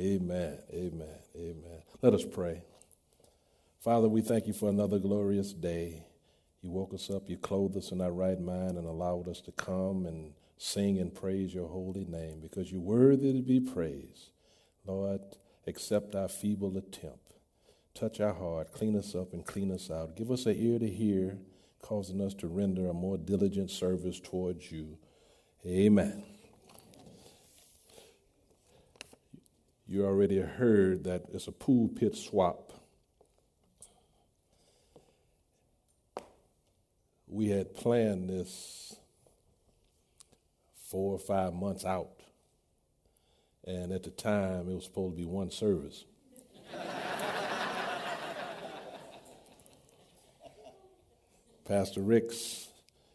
Amen. 0.00 0.58
Amen. 0.72 1.18
Amen. 1.36 1.82
Let 2.00 2.14
us 2.14 2.24
pray. 2.24 2.62
Father, 3.80 4.08
we 4.08 4.22
thank 4.22 4.46
you 4.46 4.54
for 4.54 4.70
another 4.70 4.98
glorious 4.98 5.52
day. 5.52 6.04
You 6.62 6.70
woke 6.70 6.94
us 6.94 7.10
up, 7.10 7.28
you 7.28 7.36
clothed 7.36 7.76
us 7.76 7.92
in 7.92 8.00
our 8.00 8.12
right 8.12 8.40
mind, 8.40 8.78
and 8.78 8.86
allowed 8.86 9.28
us 9.28 9.42
to 9.42 9.52
come 9.52 10.06
and 10.06 10.32
sing 10.56 10.98
and 10.98 11.14
praise 11.14 11.54
your 11.54 11.68
holy 11.68 12.06
name 12.06 12.40
because 12.40 12.72
you're 12.72 12.80
worthy 12.80 13.34
to 13.34 13.42
be 13.42 13.60
praised. 13.60 14.30
Lord, 14.86 15.20
accept 15.66 16.14
our 16.14 16.28
feeble 16.28 16.78
attempt. 16.78 17.34
Touch 17.94 18.20
our 18.20 18.34
heart, 18.34 18.72
clean 18.72 18.96
us 18.96 19.14
up, 19.14 19.34
and 19.34 19.44
clean 19.44 19.70
us 19.70 19.90
out. 19.90 20.16
Give 20.16 20.30
us 20.30 20.46
an 20.46 20.56
ear 20.58 20.78
to 20.78 20.88
hear, 20.88 21.38
causing 21.82 22.22
us 22.22 22.32
to 22.34 22.46
render 22.46 22.88
a 22.88 22.94
more 22.94 23.18
diligent 23.18 23.70
service 23.70 24.18
towards 24.18 24.72
you. 24.72 24.96
Amen. 25.66 26.24
You 29.90 30.06
already 30.06 30.38
heard 30.38 31.02
that 31.04 31.24
it's 31.34 31.48
a 31.48 31.52
pulpit 31.52 32.14
swap. 32.14 32.72
We 37.26 37.48
had 37.48 37.74
planned 37.74 38.30
this 38.30 38.94
four 40.86 41.12
or 41.12 41.18
five 41.18 41.54
months 41.54 41.84
out. 41.84 42.20
And 43.66 43.90
at 43.90 44.04
the 44.04 44.10
time, 44.10 44.68
it 44.68 44.74
was 44.76 44.84
supposed 44.84 45.16
to 45.16 45.22
be 45.22 45.26
one 45.26 45.50
service. 45.50 46.04
Pastor 51.64 52.02
Ricks, 52.02 52.68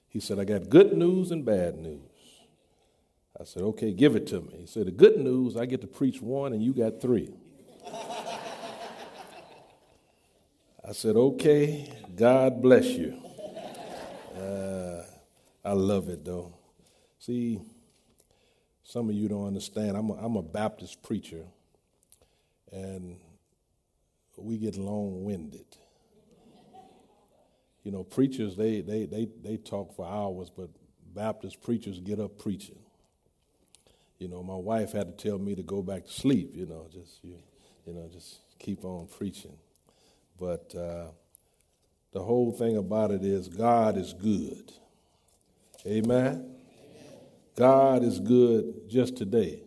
he 0.09 0.19
said, 0.19 0.39
I 0.39 0.44
got 0.44 0.67
good 0.67 0.91
news 0.91 1.31
and 1.31 1.45
bad 1.45 1.77
news. 1.77 2.14
I 3.39 3.44
said, 3.44 3.63
okay, 3.63 3.91
give 3.91 4.16
it 4.16 4.27
to 4.27 4.41
me. 4.41 4.57
He 4.59 4.66
said, 4.66 4.88
the 4.88 4.91
good 4.91 5.17
news, 5.17 5.57
I 5.57 5.66
get 5.66 5.81
to 5.81 5.88
preach 5.88 6.21
one 6.21 6.53
and 6.53 6.63
you 6.63 6.73
got 6.73 7.02
three. 7.02 7.34
I 10.88 10.91
said, 10.91 11.16
okay, 11.16 11.91
God 12.16 12.61
bless 12.61 12.86
you. 12.86 13.19
Uh, 14.38 15.03
I 15.63 15.73
love 15.73 16.09
it 16.09 16.23
though. 16.23 16.53
See, 17.17 17.59
some 18.83 19.09
of 19.09 19.16
you 19.16 19.28
don't 19.28 19.47
understand. 19.47 19.97
I'm 19.97 20.11
a, 20.11 20.13
I'm 20.13 20.36
a 20.36 20.44
Baptist 20.44 21.02
preacher, 21.02 21.44
and 22.72 23.17
we 24.38 24.58
get 24.58 24.78
long 24.78 25.23
winded. 25.23 25.66
You 27.83 27.91
know, 27.91 28.03
preachers, 28.03 28.56
they, 28.56 28.81
they, 28.81 29.06
they, 29.06 29.28
they 29.44 29.58
talk 29.58 29.95
for 29.95 30.06
hours, 30.08 30.52
but 30.56 30.69
Baptist 31.13 31.61
preachers 31.61 32.00
get 32.00 32.19
up 32.19 32.38
preaching. 32.38 32.78
You 34.19 34.30
know, 34.30 34.41
my 34.41 34.55
wife 34.55 34.94
had 34.94 35.17
to 35.17 35.30
tell 35.30 35.38
me 35.38 35.55
to 35.55 35.63
go 35.63 35.81
back 35.81 36.05
to 36.05 36.11
sleep, 36.11 36.52
you 36.55 36.66
know, 36.66 36.88
just, 36.91 37.23
you, 37.23 37.38
you 37.85 37.94
know, 37.94 38.08
just 38.11 38.39
keep 38.59 38.85
on 38.85 39.07
preaching. 39.07 39.57
But 40.39 40.73
uh, 40.75 41.07
the 42.11 42.23
whole 42.23 42.52
thing 42.52 42.77
about 42.77 43.11
it 43.11 43.23
is 43.23 43.47
God 43.47 43.97
is 43.97 44.13
good. 44.13 44.72
Amen? 45.85 46.55
God 47.55 48.03
is 48.03 48.19
good 48.19 48.89
just 48.89 49.17
today. 49.17 49.61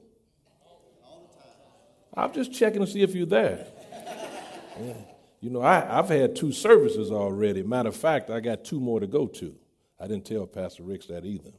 I'm 2.15 2.33
just 2.33 2.53
checking 2.53 2.81
to 2.81 2.87
see 2.87 3.03
if 3.03 3.15
you're 3.15 3.27
there. 3.27 3.67
Yeah. 4.81 4.95
You 5.41 5.51
know, 5.51 5.63
I, 5.63 5.81
have 5.81 6.09
had 6.09 6.35
two 6.35 6.51
services 6.51 7.13
already. 7.13 7.63
Matter 7.63 7.91
of 7.91 7.97
fact, 7.97 8.29
I 8.29 8.41
got 8.41 8.65
two 8.65 8.81
more 8.81 8.99
to 8.99 9.07
go 9.07 9.27
to. 9.27 9.55
I 10.01 10.09
didn't 10.09 10.25
tell 10.25 10.47
Pastor 10.47 10.83
Ricks 10.83 11.07
that 11.07 11.25
either. 11.25 11.53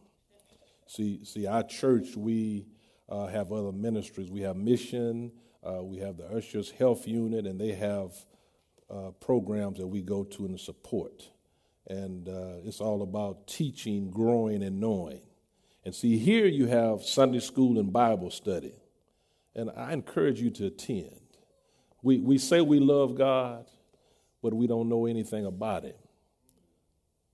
See, 0.86 1.24
see, 1.24 1.46
our 1.46 1.64
church, 1.64 2.16
we 2.16 2.66
uh, 3.10 3.28
have 3.28 3.52
other 3.52 3.72
ministries. 3.72 4.30
We 4.30 4.42
have 4.42 4.56
mission, 4.56 5.32
uh, 5.64 5.84
we 5.84 5.98
have 5.98 6.18
the 6.18 6.28
Ushers 6.28 6.72
Health 6.72 7.08
Unit, 7.08 7.46
and 7.46 7.60
they 7.60 7.74
have 7.74 8.14
uh, 8.90 9.12
programs 9.20 9.80
that 9.80 9.88
we 9.88 10.02
go 10.02 10.24
to 10.24 10.46
and 10.46 10.60
support. 10.60 11.30
And 11.88 12.30
uh, 12.30 12.58
it's 12.64 12.82
all 12.82 13.02
about 13.02 13.48
teaching, 13.48 14.12
growing, 14.12 14.64
and 14.64 14.80
knowing. 14.80 15.22
And 15.84 15.96
see, 15.96 16.18
here 16.18 16.46
you 16.46 16.68
have 16.68 17.04
Sunday 17.04 17.40
school 17.40 17.80
and 17.80 17.92
Bible 17.92 18.30
study. 18.30 18.76
And 19.56 19.72
I 19.76 19.94
encourage 19.94 20.40
you 20.40 20.52
to 20.52 20.68
attend. 20.68 21.20
We, 22.04 22.20
we 22.20 22.38
say 22.38 22.62
we 22.62 22.80
love 22.80 23.18
God, 23.18 23.66
but 24.42 24.54
we 24.54 24.68
don't 24.68 24.88
know 24.88 25.06
anything 25.06 25.46
about 25.46 25.84
Him. 25.84 25.96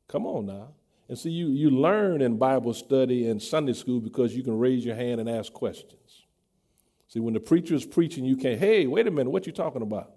Come 0.07 0.25
on 0.25 0.45
now. 0.45 0.69
And 1.07 1.17
see, 1.17 1.29
you, 1.29 1.47
you 1.49 1.69
learn 1.69 2.21
in 2.21 2.37
Bible 2.37 2.73
study 2.73 3.27
and 3.27 3.41
Sunday 3.41 3.73
school 3.73 3.99
because 3.99 4.35
you 4.35 4.43
can 4.43 4.57
raise 4.57 4.83
your 4.83 4.95
hand 4.95 5.21
and 5.21 5.29
ask 5.29 5.53
questions. 5.53 6.25
See, 7.07 7.19
when 7.19 7.33
the 7.33 7.39
preacher 7.39 7.75
is 7.75 7.85
preaching, 7.85 8.25
you 8.25 8.35
can't, 8.35 8.59
hey, 8.59 8.87
wait 8.87 9.07
a 9.07 9.11
minute, 9.11 9.29
what 9.29 9.45
you 9.45 9.53
talking 9.53 9.83
about? 9.83 10.11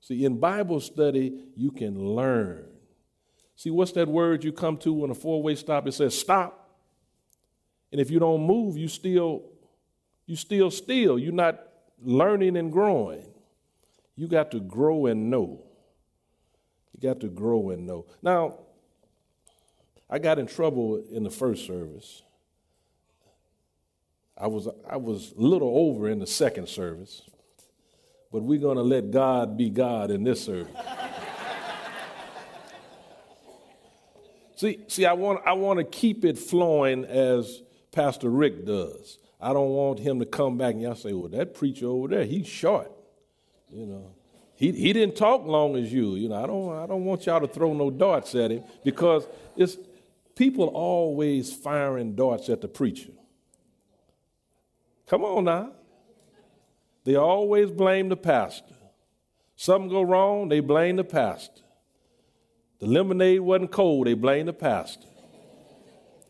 See, 0.00 0.24
in 0.24 0.38
Bible 0.38 0.80
study, 0.80 1.44
you 1.54 1.70
can 1.70 1.98
learn. 1.98 2.66
See, 3.56 3.70
what's 3.70 3.92
that 3.92 4.08
word 4.08 4.44
you 4.44 4.52
come 4.52 4.76
to 4.78 4.92
when 4.92 5.10
a 5.10 5.14
four 5.14 5.42
way 5.42 5.54
stop? 5.54 5.86
It 5.86 5.92
says 5.92 6.18
stop. 6.18 6.70
And 7.90 8.00
if 8.00 8.10
you 8.10 8.18
don't 8.18 8.46
move, 8.46 8.76
you 8.76 8.88
still 8.88 9.42
you 10.26 10.36
still 10.36 10.70
still. 10.70 11.18
You're 11.18 11.32
not 11.32 11.60
learning 12.00 12.56
and 12.56 12.70
growing. 12.70 13.26
You 14.14 14.28
got 14.28 14.50
to 14.52 14.60
grow 14.60 15.06
and 15.06 15.30
know. 15.30 15.64
You 16.92 17.08
got 17.08 17.20
to 17.20 17.28
grow 17.28 17.70
and 17.70 17.86
know. 17.86 18.06
Now, 18.22 18.58
I 20.10 20.18
got 20.18 20.38
in 20.38 20.46
trouble 20.46 21.02
in 21.10 21.22
the 21.22 21.30
first 21.30 21.66
service. 21.66 22.22
I 24.36 24.46
was 24.46 24.68
I 24.88 24.96
was 24.96 25.32
a 25.36 25.40
little 25.40 25.72
over 25.74 26.08
in 26.08 26.20
the 26.20 26.26
second 26.26 26.68
service, 26.68 27.22
but 28.32 28.42
we're 28.42 28.60
to 28.60 28.82
let 28.82 29.10
God 29.10 29.56
be 29.56 29.68
God 29.68 30.10
in 30.10 30.22
this 30.22 30.44
service. 30.44 30.74
see, 34.56 34.80
see, 34.86 35.06
I 35.06 35.14
want 35.14 35.40
I 35.44 35.54
want 35.54 35.78
to 35.78 35.84
keep 35.84 36.24
it 36.24 36.38
flowing 36.38 37.04
as 37.04 37.62
Pastor 37.90 38.30
Rick 38.30 38.64
does. 38.64 39.18
I 39.40 39.52
don't 39.52 39.70
want 39.70 39.98
him 39.98 40.20
to 40.20 40.26
come 40.26 40.56
back 40.56 40.74
and 40.74 40.82
y'all 40.82 40.94
say, 40.94 41.12
well, 41.12 41.28
that 41.28 41.54
preacher 41.54 41.86
over 41.86 42.08
there, 42.08 42.24
he's 42.24 42.46
short. 42.46 42.90
You 43.72 43.86
know. 43.86 44.14
He, 44.58 44.72
he 44.72 44.92
didn't 44.92 45.14
talk 45.14 45.46
long 45.46 45.76
as 45.76 45.92
you. 45.92 46.16
You 46.16 46.28
know, 46.28 46.42
I 46.42 46.46
don't 46.46 46.76
I 46.76 46.86
don't 46.86 47.04
want 47.04 47.26
y'all 47.26 47.40
to 47.40 47.46
throw 47.46 47.72
no 47.74 47.90
darts 47.90 48.34
at 48.34 48.50
him 48.50 48.64
because 48.84 49.26
it's 49.56 49.76
people 50.38 50.66
always 50.66 51.52
firing 51.52 52.14
darts 52.14 52.48
at 52.48 52.60
the 52.60 52.68
preacher. 52.68 53.10
Come 55.08 55.24
on 55.24 55.44
now. 55.44 55.72
They 57.04 57.16
always 57.16 57.72
blame 57.72 58.08
the 58.08 58.16
pastor. 58.16 58.76
Something 59.56 59.90
go 59.90 60.02
wrong, 60.02 60.48
they 60.48 60.60
blame 60.60 60.94
the 60.94 61.02
pastor. 61.02 61.62
The 62.78 62.86
lemonade 62.86 63.40
wasn't 63.40 63.72
cold, 63.72 64.06
they 64.06 64.14
blame 64.14 64.46
the 64.46 64.52
pastor. 64.52 65.08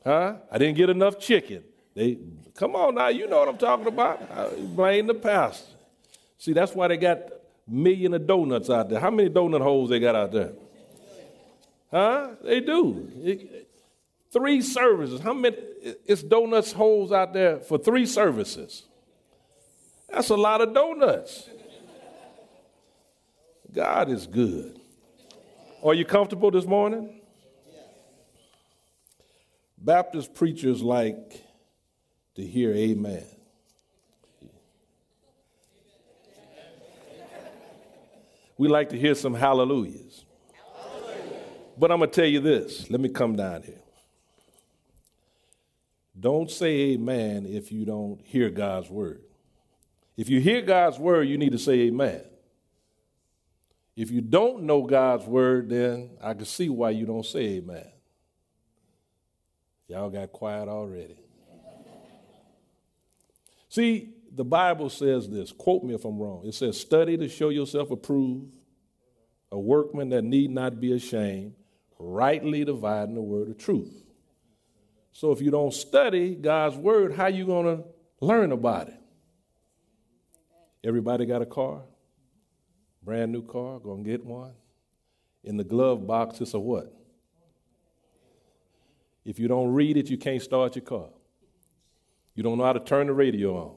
Huh? 0.04 0.36
I 0.50 0.56
didn't 0.56 0.78
get 0.78 0.88
enough 0.88 1.18
chicken. 1.18 1.64
They 1.94 2.18
come 2.54 2.76
on 2.76 2.94
now, 2.94 3.08
you 3.08 3.28
know 3.28 3.40
what 3.40 3.48
I'm 3.48 3.58
talking 3.58 3.88
about. 3.88 4.22
I 4.34 4.48
blame 4.58 5.06
the 5.06 5.14
pastor. 5.14 5.76
See, 6.38 6.54
that's 6.54 6.74
why 6.74 6.88
they 6.88 6.96
got 6.96 7.18
million 7.66 8.14
of 8.14 8.26
donuts 8.26 8.70
out 8.70 8.88
there. 8.88 9.00
How 9.00 9.10
many 9.10 9.28
donut 9.28 9.60
holes 9.60 9.90
they 9.90 10.00
got 10.00 10.14
out 10.14 10.32
there? 10.32 10.52
Huh? 11.90 12.30
They 12.42 12.60
do. 12.60 13.10
It, 13.22 13.67
three 14.32 14.60
services. 14.60 15.20
How 15.20 15.34
many? 15.34 15.56
It's 16.06 16.22
donuts 16.22 16.72
holes 16.72 17.12
out 17.12 17.32
there 17.32 17.60
for 17.60 17.78
three 17.78 18.06
services. 18.06 18.84
That's 20.08 20.30
a 20.30 20.36
lot 20.36 20.60
of 20.60 20.74
donuts. 20.74 21.48
God 23.72 24.08
is 24.08 24.26
good. 24.26 24.80
Are 25.84 25.94
you 25.94 26.04
comfortable 26.04 26.50
this 26.50 26.64
morning? 26.64 27.20
Baptist 29.76 30.34
preachers 30.34 30.82
like 30.82 31.44
to 32.34 32.44
hear 32.44 32.72
amen. 32.72 33.24
We 38.56 38.66
like 38.66 38.88
to 38.88 38.98
hear 38.98 39.14
some 39.14 39.34
hallelujahs. 39.34 40.24
But 41.78 41.92
I'm 41.92 41.98
going 41.98 42.10
to 42.10 42.16
tell 42.16 42.28
you 42.28 42.40
this. 42.40 42.90
Let 42.90 43.00
me 43.00 43.08
come 43.08 43.36
down 43.36 43.62
here. 43.62 43.80
Don't 46.18 46.50
say 46.50 46.92
amen 46.92 47.46
if 47.46 47.70
you 47.70 47.84
don't 47.84 48.20
hear 48.24 48.50
God's 48.50 48.90
word. 48.90 49.22
If 50.16 50.28
you 50.28 50.40
hear 50.40 50.62
God's 50.62 50.98
word, 50.98 51.28
you 51.28 51.38
need 51.38 51.52
to 51.52 51.58
say 51.58 51.80
amen. 51.82 52.22
If 53.96 54.10
you 54.10 54.20
don't 54.20 54.62
know 54.62 54.82
God's 54.82 55.26
word, 55.26 55.68
then 55.68 56.10
I 56.22 56.34
can 56.34 56.44
see 56.44 56.68
why 56.68 56.90
you 56.90 57.06
don't 57.06 57.26
say 57.26 57.56
amen. 57.56 57.86
Y'all 59.86 60.10
got 60.10 60.32
quiet 60.32 60.68
already. 60.68 61.18
See, 63.68 64.14
the 64.34 64.44
Bible 64.44 64.90
says 64.90 65.28
this, 65.28 65.52
quote 65.52 65.82
me 65.84 65.94
if 65.94 66.04
I'm 66.04 66.18
wrong. 66.18 66.42
It 66.46 66.54
says, 66.54 66.78
Study 66.78 67.16
to 67.16 67.28
show 67.28 67.48
yourself 67.48 67.90
approved, 67.90 68.54
a 69.50 69.58
workman 69.58 70.10
that 70.10 70.24
need 70.24 70.50
not 70.50 70.80
be 70.80 70.92
ashamed, 70.92 71.54
rightly 71.98 72.64
dividing 72.64 73.14
the 73.14 73.22
word 73.22 73.48
of 73.50 73.58
truth. 73.58 74.07
So 75.18 75.32
if 75.32 75.42
you 75.42 75.50
don't 75.50 75.74
study 75.74 76.36
God's 76.36 76.76
word, 76.76 77.12
how 77.12 77.26
you 77.26 77.44
going 77.44 77.66
to 77.66 77.84
learn 78.20 78.52
about 78.52 78.86
it? 78.86 79.00
Everybody 80.84 81.26
got 81.26 81.42
a 81.42 81.46
car? 81.46 81.80
Brand 83.02 83.32
new 83.32 83.42
car, 83.42 83.80
gonna 83.80 84.04
get 84.04 84.24
one. 84.24 84.52
In 85.42 85.56
the 85.56 85.64
glove 85.64 86.06
box, 86.06 86.40
it's 86.40 86.54
a 86.54 86.58
what? 86.60 86.96
If 89.24 89.40
you 89.40 89.48
don't 89.48 89.72
read 89.72 89.96
it, 89.96 90.08
you 90.08 90.18
can't 90.18 90.40
start 90.40 90.76
your 90.76 90.84
car. 90.84 91.08
You 92.36 92.44
don't 92.44 92.56
know 92.56 92.64
how 92.64 92.74
to 92.74 92.78
turn 92.78 93.08
the 93.08 93.12
radio 93.12 93.56
on. 93.56 93.74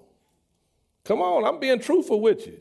Come 1.06 1.22
on, 1.24 1.44
I'm 1.44 1.60
being 1.60 1.80
truthful 1.80 2.22
with 2.22 2.46
you. 2.46 2.60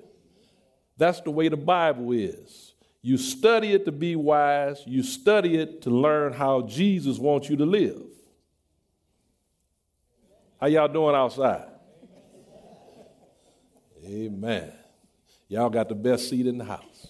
That's 0.96 1.20
the 1.20 1.30
way 1.30 1.48
the 1.48 1.58
Bible 1.58 2.12
is. 2.12 2.72
You 3.02 3.18
study 3.18 3.74
it 3.74 3.84
to 3.84 3.92
be 3.92 4.16
wise, 4.16 4.82
you 4.86 5.02
study 5.02 5.58
it 5.58 5.82
to 5.82 5.90
learn 5.90 6.32
how 6.32 6.62
Jesus 6.62 7.18
wants 7.18 7.50
you 7.50 7.56
to 7.56 7.66
live. 7.66 8.09
How 10.60 10.66
y'all 10.66 10.88
doing 10.88 11.14
outside? 11.14 11.68
Amen. 14.04 14.72
Y'all 15.48 15.70
got 15.70 15.88
the 15.88 15.94
best 15.94 16.28
seat 16.28 16.46
in 16.46 16.58
the 16.58 16.64
house. 16.64 17.08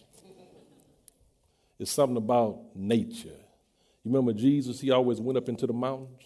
It's 1.79 1.91
something 1.91 2.17
about 2.17 2.61
nature. 2.77 3.29
You 3.29 4.13
remember 4.13 4.33
Jesus, 4.33 4.81
he 4.81 4.91
always 4.91 5.21
went 5.21 5.37
up 5.37 5.49
into 5.49 5.67
the 5.67 5.73
mountains? 5.73 6.23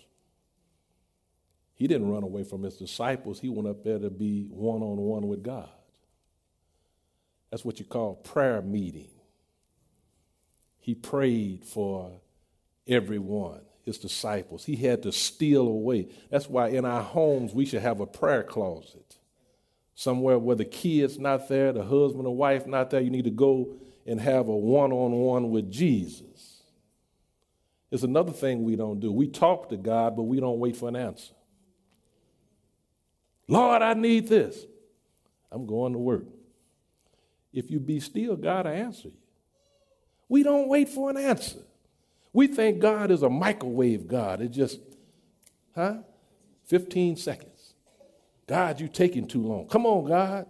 He 1.75 1.87
didn't 1.87 2.11
run 2.11 2.23
away 2.23 2.45
from 2.45 2.63
his 2.63 2.77
disciples. 2.77 3.41
He 3.41 3.49
went 3.49 3.69
up 3.69 3.83
there 3.83 3.99
to 3.99 4.11
be 4.11 4.47
one 4.51 4.83
on 4.83 4.97
one 4.97 5.27
with 5.27 5.43
God. 5.43 5.69
That's 7.51 7.65
what 7.65 7.79
you 7.79 7.85
call 7.85 8.17
prayer 8.17 8.61
meeting. 8.61 9.11
He 10.79 10.95
prayed 10.95 11.65
for 11.65 12.21
everyone, 12.87 13.63
his 13.85 13.99
disciples. 13.99 14.65
He 14.65 14.77
had 14.77 15.03
to 15.03 15.13
steal 15.13 15.67
away. 15.69 16.09
That's 16.31 16.49
why 16.49 16.69
in 16.69 16.85
our 16.85 17.03
homes 17.03 17.53
we 17.53 17.67
should 17.67 17.83
have 17.83 18.01
a 18.01 18.07
prayer 18.07 18.43
closet. 18.43 19.17
Somewhere 19.95 20.39
where 20.39 20.57
the 20.57 20.65
kid's 20.65 21.19
not 21.19 21.49
there, 21.49 21.73
the 21.73 21.85
husband 21.85 22.27
or 22.27 22.35
wife 22.35 22.67
not 22.67 22.91
there, 22.91 23.01
you 23.01 23.11
need 23.11 23.25
to 23.25 23.31
go 23.31 23.77
and 24.07 24.21
have 24.21 24.49
a 24.49 24.57
one 24.57 24.93
on 24.93 25.13
one 25.13 25.51
with 25.51 25.71
Jesus. 25.71 26.63
It's 27.91 28.03
another 28.03 28.33
thing 28.33 28.65
we 28.65 28.75
don't 28.75 28.99
do. 28.99 29.13
We 29.13 29.29
talk 29.29 29.69
to 29.69 29.77
God, 29.77 30.17
but 30.17 30.25
we 30.25 30.41
don't 30.41 30.59
wait 30.59 30.77
for 30.77 30.89
an 30.89 30.97
answer. 30.97 31.35
Lord, 33.47 33.83
I 33.83 33.95
need 33.95 34.27
this. 34.29 34.65
I'm 35.53 35.67
going 35.67 35.93
to 35.93 35.99
work. 35.99 36.25
If 37.53 37.71
you 37.71 37.79
be 37.79 38.01
still, 38.01 38.35
God 38.35 38.67
will 38.67 38.73
answer 38.73 39.09
you. 39.09 39.15
We 40.29 40.43
don't 40.43 40.69
wait 40.69 40.89
for 40.89 41.11
an 41.11 41.17
answer. 41.17 41.61
We 42.35 42.49
think 42.49 42.81
God 42.81 43.13
is 43.13 43.23
a 43.23 43.31
microwave 43.31 44.09
God. 44.09 44.43
It 44.43 44.51
just, 44.51 44.81
huh? 45.75 45.99
15 46.67 47.17
seconds. 47.17 47.75
God, 48.49 48.81
you're 48.81 48.89
taking 48.89 49.27
too 49.27 49.43
long. 49.43 49.69
Come 49.69 49.87
on, 49.87 50.05
God. 50.05 50.47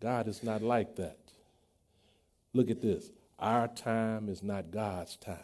God 0.00 0.28
is 0.28 0.42
not 0.44 0.62
like 0.62 0.96
that. 0.96 1.18
Look 2.52 2.70
at 2.70 2.82
this. 2.82 3.10
Our 3.38 3.66
time 3.66 4.28
is 4.28 4.42
not 4.42 4.70
God's 4.70 5.16
time. 5.16 5.38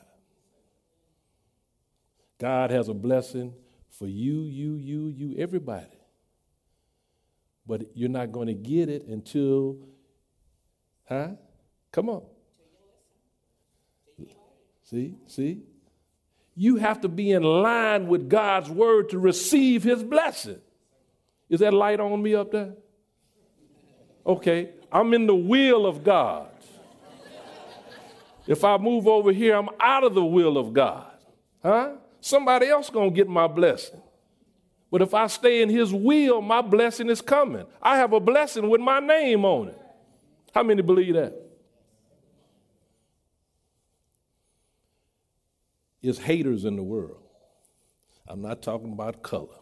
God 2.38 2.70
has 2.70 2.88
a 2.88 2.94
blessing 2.94 3.54
for 3.90 4.06
you, 4.06 4.42
you, 4.42 4.76
you, 4.76 5.08
you, 5.08 5.34
everybody. 5.38 5.86
But 7.66 7.96
you're 7.96 8.10
not 8.10 8.30
going 8.30 8.48
to 8.48 8.54
get 8.54 8.90
it 8.90 9.06
until, 9.06 9.78
huh? 11.08 11.30
Come 11.92 12.10
on. 12.10 12.22
See, 14.90 15.14
see? 15.28 15.62
You 16.56 16.76
have 16.76 17.02
to 17.02 17.08
be 17.08 17.30
in 17.30 17.44
line 17.44 18.08
with 18.08 18.28
God's 18.28 18.68
word 18.68 19.10
to 19.10 19.20
receive 19.20 19.84
his 19.84 20.02
blessing. 20.02 20.60
Is 21.48 21.60
that 21.60 21.72
light 21.72 22.00
on 22.00 22.20
me 22.20 22.34
up 22.34 22.50
there? 22.50 22.74
Okay, 24.26 24.70
I'm 24.90 25.14
in 25.14 25.26
the 25.26 25.34
will 25.34 25.86
of 25.86 26.02
God. 26.02 26.48
If 28.48 28.64
I 28.64 28.78
move 28.78 29.06
over 29.06 29.30
here, 29.30 29.54
I'm 29.54 29.68
out 29.78 30.02
of 30.02 30.14
the 30.14 30.24
will 30.24 30.58
of 30.58 30.72
God. 30.72 31.06
Huh? 31.62 31.92
Somebody 32.20 32.66
else 32.66 32.90
going 32.90 33.10
to 33.10 33.14
get 33.14 33.28
my 33.28 33.46
blessing. 33.46 34.00
But 34.90 35.02
if 35.02 35.14
I 35.14 35.28
stay 35.28 35.62
in 35.62 35.68
his 35.68 35.94
will, 35.94 36.42
my 36.42 36.62
blessing 36.62 37.08
is 37.10 37.20
coming. 37.20 37.64
I 37.80 37.96
have 37.98 38.12
a 38.12 38.18
blessing 38.18 38.68
with 38.68 38.80
my 38.80 38.98
name 38.98 39.44
on 39.44 39.68
it. 39.68 39.78
How 40.52 40.64
many 40.64 40.82
believe 40.82 41.14
that? 41.14 41.49
Is 46.02 46.18
haters 46.18 46.64
in 46.64 46.76
the 46.76 46.82
world. 46.82 47.22
I'm 48.26 48.40
not 48.40 48.62
talking 48.62 48.92
about 48.92 49.22
color. 49.22 49.58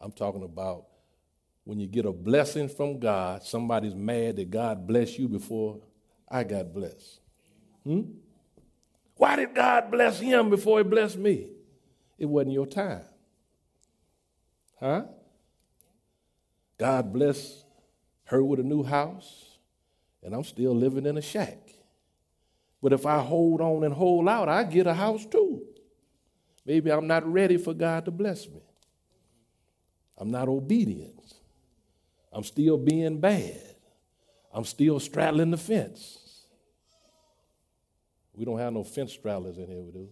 I'm 0.00 0.12
talking 0.12 0.42
about 0.42 0.86
when 1.64 1.78
you 1.78 1.86
get 1.86 2.06
a 2.06 2.12
blessing 2.12 2.68
from 2.68 2.98
God, 2.98 3.42
somebody's 3.42 3.94
mad 3.94 4.36
that 4.36 4.50
God 4.50 4.86
blessed 4.86 5.18
you 5.18 5.28
before 5.28 5.80
I 6.28 6.44
got 6.44 6.72
blessed. 6.72 7.20
Hmm? 7.84 8.02
Why 9.16 9.36
did 9.36 9.54
God 9.54 9.90
bless 9.90 10.18
him 10.18 10.48
before 10.48 10.78
he 10.78 10.84
blessed 10.84 11.18
me? 11.18 11.48
It 12.18 12.26
wasn't 12.26 12.54
your 12.54 12.66
time. 12.66 13.04
Huh? 14.78 15.02
God 16.78 17.12
bless 17.12 17.64
her 18.24 18.42
with 18.42 18.60
a 18.60 18.62
new 18.62 18.82
house, 18.82 19.58
and 20.22 20.34
I'm 20.34 20.44
still 20.44 20.74
living 20.74 21.04
in 21.04 21.18
a 21.18 21.22
shack. 21.22 21.69
But 22.82 22.92
if 22.92 23.06
I 23.06 23.18
hold 23.20 23.60
on 23.60 23.84
and 23.84 23.92
hold 23.92 24.28
out, 24.28 24.48
I 24.48 24.64
get 24.64 24.86
a 24.86 24.94
house 24.94 25.26
too. 25.26 25.62
Maybe 26.64 26.90
I'm 26.90 27.06
not 27.06 27.30
ready 27.30 27.56
for 27.56 27.74
God 27.74 28.04
to 28.06 28.10
bless 28.10 28.48
me. 28.48 28.62
I'm 30.18 30.30
not 30.30 30.48
obedient. 30.48 31.34
I'm 32.32 32.44
still 32.44 32.76
being 32.76 33.18
bad. 33.18 33.76
I'm 34.52 34.64
still 34.64 35.00
straddling 35.00 35.50
the 35.50 35.56
fence. 35.56 36.46
We 38.34 38.44
don't 38.44 38.58
have 38.58 38.72
no 38.72 38.84
fence 38.84 39.16
straddlers 39.16 39.58
in 39.58 39.66
here, 39.66 39.82
we 39.82 39.92
do. 39.92 40.08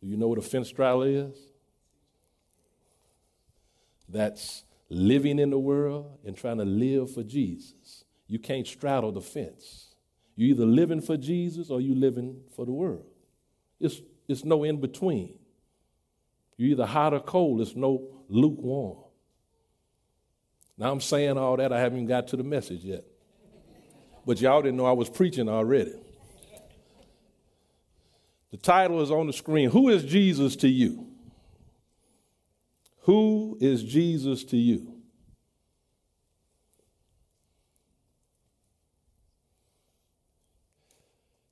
Do 0.00 0.08
you 0.08 0.16
know 0.16 0.28
what 0.28 0.38
a 0.38 0.42
fence 0.42 0.68
straddler 0.68 1.08
is? 1.08 1.36
That's 4.08 4.64
living 4.88 5.38
in 5.38 5.50
the 5.50 5.58
world 5.58 6.18
and 6.24 6.36
trying 6.36 6.58
to 6.58 6.64
live 6.64 7.12
for 7.12 7.22
Jesus. 7.22 8.04
You 8.26 8.38
can't 8.38 8.66
straddle 8.66 9.12
the 9.12 9.20
fence. 9.20 9.89
You 10.40 10.54
either 10.54 10.64
living 10.64 11.02
for 11.02 11.18
Jesus 11.18 11.68
or 11.68 11.82
you 11.82 11.94
living 11.94 12.40
for 12.56 12.64
the 12.64 12.72
world. 12.72 13.04
It's, 13.78 14.00
it's 14.26 14.42
no 14.42 14.64
in 14.64 14.80
between. 14.80 15.38
You're 16.56 16.70
either 16.70 16.86
hot 16.86 17.12
or 17.12 17.20
cold. 17.20 17.60
It's 17.60 17.76
no 17.76 18.08
lukewarm. 18.26 18.96
Now 20.78 20.92
I'm 20.92 21.02
saying 21.02 21.36
all 21.36 21.58
that, 21.58 21.74
I 21.74 21.80
haven't 21.80 21.98
even 21.98 22.08
got 22.08 22.28
to 22.28 22.38
the 22.38 22.42
message 22.42 22.80
yet. 22.84 23.04
But 24.24 24.40
y'all 24.40 24.62
didn't 24.62 24.78
know 24.78 24.86
I 24.86 24.92
was 24.92 25.10
preaching 25.10 25.46
already. 25.46 25.92
The 28.50 28.56
title 28.56 29.02
is 29.02 29.10
on 29.10 29.26
the 29.26 29.34
screen 29.34 29.68
Who 29.68 29.90
is 29.90 30.04
Jesus 30.04 30.56
to 30.56 30.68
you? 30.68 31.06
Who 33.00 33.58
is 33.60 33.82
Jesus 33.82 34.42
to 34.44 34.56
you? 34.56 34.99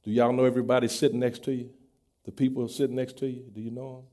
Do 0.09 0.15
y'all 0.15 0.33
know 0.33 0.47
everybody 0.47 0.89
sitting 0.89 1.21
next 1.21 1.45
to 1.45 1.53
you? 1.53 1.69
The 2.25 2.33
people 2.33 2.67
sitting 2.69 2.97
next 2.97 3.19
to 3.19 3.27
you, 3.27 3.45
do 3.55 3.61
you 3.61 3.71
know 3.71 3.97
them? 3.97 4.05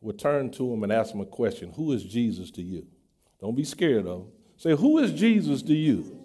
Well, 0.00 0.16
turn 0.16 0.50
to 0.52 0.70
them 0.70 0.82
and 0.84 0.90
ask 0.90 1.12
them 1.12 1.20
a 1.20 1.26
question 1.26 1.70
Who 1.76 1.92
is 1.92 2.02
Jesus 2.02 2.50
to 2.52 2.62
you? 2.62 2.86
Don't 3.38 3.54
be 3.54 3.62
scared 3.62 4.06
of 4.06 4.20
them. 4.20 4.28
Say, 4.56 4.74
Who 4.74 4.96
is 5.00 5.12
Jesus 5.12 5.60
to 5.64 5.74
you? 5.74 6.18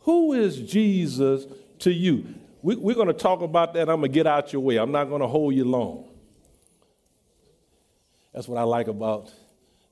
Who 0.00 0.34
is 0.34 0.60
Jesus 0.60 1.46
to 1.78 1.90
you? 1.90 2.34
We, 2.60 2.74
are 2.74 2.94
going 2.94 3.06
to 3.06 3.14
talk 3.14 3.40
about 3.40 3.72
that. 3.72 3.88
I'm 3.88 4.00
going 4.00 4.12
to 4.12 4.14
get 4.14 4.26
out 4.26 4.52
your 4.52 4.60
way. 4.60 4.76
I'm 4.76 4.92
not 4.92 5.06
going 5.06 5.22
to 5.22 5.26
hold 5.26 5.54
you 5.54 5.64
long. 5.64 6.06
That's 8.34 8.46
what 8.46 8.58
I 8.58 8.64
like 8.64 8.88
about 8.88 9.32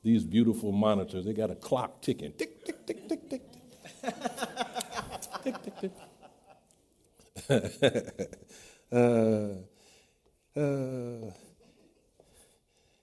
these 0.03 0.25
beautiful 0.25 0.73
monitors. 0.73 1.25
They 1.25 1.33
got 1.33 1.51
a 1.51 1.55
clock 1.55 2.03
ticking. 2.03 2.33
Tick, 2.33 2.67
tick, 2.67 2.87
tick, 2.87 3.09
tick, 3.09 3.31
tick. 3.31 3.43
tick, 5.43 5.63
tick, 5.63 5.81
tick. 5.81 5.93
uh, 8.93 9.49
uh, 10.57 11.31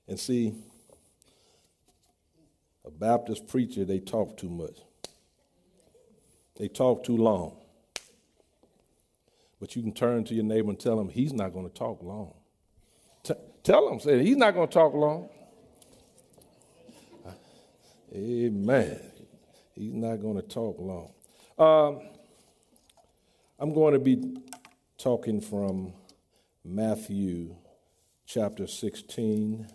and 0.08 0.20
see, 0.20 0.54
a 2.86 2.92
Baptist 2.92 3.48
preacher, 3.48 3.86
they 3.86 4.00
talk 4.00 4.38
too 4.38 4.50
much. 4.50 4.78
They 6.58 6.68
talk 6.68 7.04
too 7.04 7.18
long. 7.18 7.58
But 9.60 9.76
you 9.76 9.82
can 9.82 9.94
turn 9.94 10.24
to 10.26 10.34
your 10.34 10.44
neighbor 10.44 10.70
and 10.70 10.80
tell 10.80 11.00
him 11.00 11.10
he's 11.10 11.34
not 11.34 11.54
going 11.54 11.68
to 11.70 11.74
talk 11.74 12.04
long. 12.04 12.34
T- 13.24 13.34
tell 13.64 13.88
him, 13.88 14.00
say, 14.00 14.24
he's 14.24 14.38
not 14.38 14.54
going 14.54 14.68
to 14.68 14.74
talk 14.74 14.94
long. 14.94 15.30
Amen. 18.14 19.00
He's 19.74 19.94
not 19.94 20.18
going 20.18 20.36
to 20.36 20.42
talk 20.48 20.78
long. 20.80 21.12
Um, 21.58 22.02
I'm 23.64 23.74
going 23.74 23.94
to 23.94 24.00
be 24.00 24.22
talking 24.98 25.40
from 25.40 25.94
Matthew 26.66 27.56
chapter 28.26 28.68
16, 28.68 29.70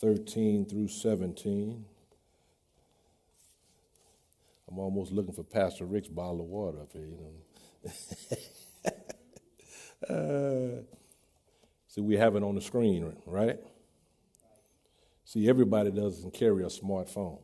13 0.00 0.64
through 0.64 0.88
17. 0.88 1.84
I'm 4.68 4.78
almost 4.80 5.12
looking 5.12 5.32
for 5.32 5.44
Pastor 5.44 5.84
Rick's 5.84 6.08
bottle 6.08 6.40
of 6.40 6.46
water 6.46 6.80
up 6.80 6.90
here, 6.92 7.06
you 7.06 7.18
know. 10.08 10.12
uh, 10.12 10.82
see, 11.86 12.00
we 12.00 12.16
have 12.16 12.34
it 12.34 12.42
on 12.42 12.56
the 12.56 12.60
screen, 12.60 13.16
right? 13.26 13.60
See, 15.24 15.48
everybody 15.48 15.92
doesn't 15.92 16.34
carry 16.34 16.64
a 16.64 16.66
smartphone. 16.66 17.38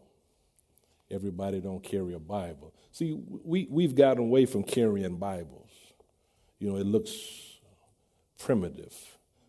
Everybody 1.10 1.60
don't 1.60 1.82
carry 1.82 2.14
a 2.14 2.18
Bible. 2.18 2.74
See, 2.90 3.16
we, 3.44 3.68
we've 3.70 3.94
gotten 3.94 4.24
away 4.24 4.46
from 4.46 4.64
carrying 4.64 5.16
Bibles. 5.16 5.70
You 6.58 6.70
know, 6.70 6.76
it 6.76 6.86
looks 6.86 7.12
primitive, 8.38 8.94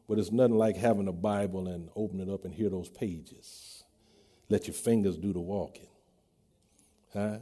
but 0.07 0.19
it's 0.19 0.31
nothing 0.31 0.57
like 0.57 0.77
having 0.77 1.07
a 1.07 1.13
Bible 1.13 1.67
and 1.67 1.89
open 1.95 2.19
it 2.19 2.29
up 2.29 2.45
and 2.45 2.53
hear 2.53 2.69
those 2.69 2.89
pages. 2.89 3.83
Let 4.49 4.67
your 4.67 4.75
fingers 4.75 5.17
do 5.17 5.33
the 5.33 5.39
walking. 5.39 5.87
Huh? 7.13 7.39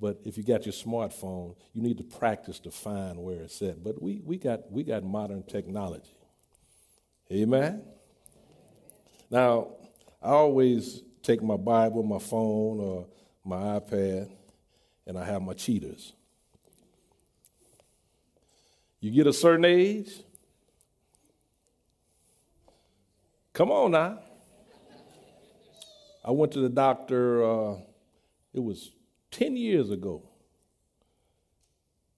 But 0.00 0.20
if 0.24 0.36
you 0.36 0.44
got 0.44 0.66
your 0.66 0.72
smartphone, 0.72 1.56
you 1.72 1.82
need 1.82 1.98
to 1.98 2.04
practice 2.04 2.58
to 2.60 2.70
find 2.70 3.18
where 3.18 3.42
it's 3.42 3.60
at. 3.62 3.82
But 3.82 4.00
we, 4.00 4.20
we, 4.24 4.36
got, 4.36 4.70
we 4.70 4.82
got 4.82 5.04
modern 5.04 5.42
technology. 5.42 6.16
Amen? 7.32 7.82
Now, 9.30 9.68
I 10.22 10.30
always 10.30 11.02
take 11.22 11.42
my 11.42 11.56
Bible, 11.56 12.02
my 12.02 12.18
phone, 12.18 12.78
or 12.78 13.06
my 13.46 13.78
iPad, 13.78 14.28
and 15.06 15.16
I 15.16 15.24
have 15.24 15.40
my 15.40 15.52
cheaters. 15.52 16.12
You 19.00 19.10
get 19.10 19.26
a 19.26 19.32
certain 19.32 19.64
age, 19.64 20.10
come 23.52 23.70
on 23.70 23.92
now. 23.92 24.18
I 26.24 26.32
went 26.32 26.52
to 26.52 26.60
the 26.60 26.68
doctor, 26.68 27.44
uh, 27.44 27.76
it 28.52 28.60
was 28.60 28.90
10 29.30 29.56
years 29.56 29.90
ago. 29.90 30.28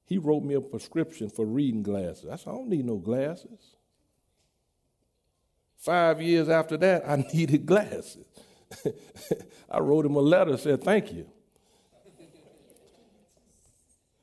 He 0.06 0.16
wrote 0.16 0.42
me 0.42 0.54
a 0.54 0.60
prescription 0.62 1.28
for 1.28 1.44
reading 1.44 1.82
glasses. 1.82 2.26
I 2.32 2.36
said, 2.36 2.48
I 2.48 2.52
don't 2.52 2.70
need 2.70 2.86
no 2.86 2.96
glasses. 2.96 3.76
Five 5.76 6.22
years 6.22 6.48
after 6.48 6.78
that, 6.78 7.06
I 7.06 7.16
needed 7.34 7.66
glasses. 7.66 8.24
I 9.70 9.78
wrote 9.80 10.06
him 10.06 10.16
a 10.16 10.20
letter, 10.20 10.56
said, 10.56 10.82
Thank 10.82 11.12
you. 11.12 11.26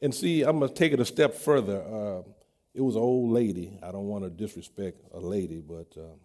And 0.01 0.13
see, 0.13 0.43
I'm 0.43 0.59
going 0.59 0.69
to 0.69 0.75
take 0.75 0.91
it 0.91 0.99
a 0.99 1.05
step 1.05 1.33
further. 1.33 1.81
Uh, 1.81 2.21
it 2.73 2.81
was 2.81 2.95
an 2.95 3.01
old 3.01 3.31
lady. 3.31 3.79
I 3.81 3.91
don't 3.91 4.07
want 4.07 4.23
to 4.23 4.29
disrespect 4.29 5.01
a 5.13 5.19
lady, 5.19 5.61
but 5.61 5.87
uh, 5.97 6.15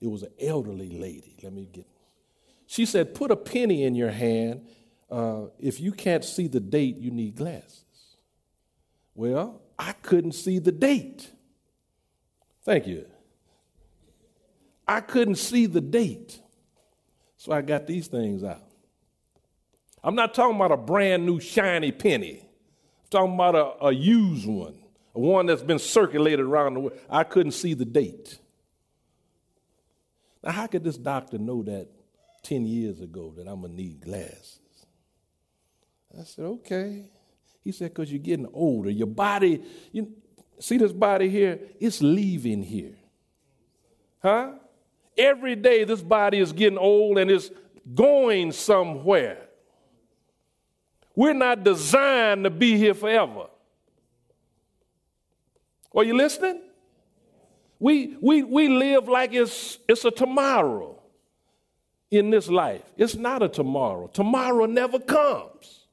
it 0.00 0.08
was 0.08 0.22
an 0.24 0.32
elderly 0.40 0.90
lady. 0.90 1.36
Let 1.42 1.52
me 1.52 1.68
get. 1.72 1.86
She 2.66 2.84
said, 2.84 3.14
Put 3.14 3.30
a 3.30 3.36
penny 3.36 3.84
in 3.84 3.94
your 3.94 4.10
hand. 4.10 4.66
Uh, 5.10 5.46
if 5.58 5.80
you 5.80 5.92
can't 5.92 6.24
see 6.24 6.48
the 6.48 6.60
date, 6.60 6.96
you 6.96 7.10
need 7.10 7.36
glasses. 7.36 7.84
Well, 9.14 9.62
I 9.78 9.92
couldn't 9.92 10.32
see 10.32 10.58
the 10.58 10.72
date. 10.72 11.30
Thank 12.64 12.86
you. 12.86 13.06
I 14.86 15.00
couldn't 15.00 15.36
see 15.36 15.66
the 15.66 15.80
date. 15.80 16.41
So 17.42 17.50
I 17.50 17.60
got 17.60 17.88
these 17.88 18.06
things 18.06 18.44
out. 18.44 18.62
I'm 20.04 20.14
not 20.14 20.32
talking 20.32 20.54
about 20.54 20.70
a 20.70 20.76
brand 20.76 21.26
new 21.26 21.40
shiny 21.40 21.90
penny. 21.90 22.38
I'm 22.38 23.10
talking 23.10 23.34
about 23.34 23.56
a, 23.56 23.86
a 23.86 23.92
used 23.92 24.46
one, 24.46 24.78
a 25.12 25.18
one 25.18 25.46
that's 25.46 25.64
been 25.64 25.80
circulated 25.80 26.38
around 26.38 26.74
the 26.74 26.80
world. 26.80 27.00
I 27.10 27.24
couldn't 27.24 27.50
see 27.50 27.74
the 27.74 27.84
date. 27.84 28.38
Now, 30.44 30.52
how 30.52 30.68
could 30.68 30.84
this 30.84 30.96
doctor 30.96 31.36
know 31.36 31.64
that 31.64 31.88
10 32.44 32.64
years 32.64 33.00
ago 33.00 33.34
that 33.36 33.48
I'm 33.48 33.62
going 33.62 33.72
to 33.72 33.76
need 33.76 34.02
glasses? 34.02 34.60
I 36.16 36.22
said, 36.22 36.44
okay. 36.44 37.10
He 37.64 37.72
said, 37.72 37.92
because 37.92 38.12
you're 38.12 38.22
getting 38.22 38.50
older. 38.52 38.88
Your 38.88 39.08
body, 39.08 39.64
you 39.90 40.12
see 40.60 40.76
this 40.76 40.92
body 40.92 41.28
here? 41.28 41.58
It's 41.80 42.00
leaving 42.00 42.62
here. 42.62 42.94
Huh? 44.22 44.52
Every 45.16 45.54
day, 45.56 45.84
this 45.84 46.02
body 46.02 46.38
is 46.38 46.52
getting 46.52 46.78
old 46.78 47.18
and 47.18 47.30
it's 47.30 47.50
going 47.94 48.52
somewhere. 48.52 49.38
We're 51.14 51.34
not 51.34 51.62
designed 51.64 52.44
to 52.44 52.50
be 52.50 52.76
here 52.78 52.94
forever. 52.94 53.46
Are 55.94 56.04
you 56.04 56.16
listening? 56.16 56.62
We, 57.78 58.16
we, 58.20 58.42
we 58.42 58.68
live 58.68 59.08
like 59.08 59.34
it's, 59.34 59.78
it's 59.88 60.04
a 60.04 60.10
tomorrow 60.10 61.02
in 62.10 62.30
this 62.30 62.48
life. 62.48 62.82
It's 62.96 63.14
not 63.14 63.42
a 63.42 63.48
tomorrow. 63.48 64.06
Tomorrow 64.06 64.66
never 64.66 64.98
comes. 64.98 65.86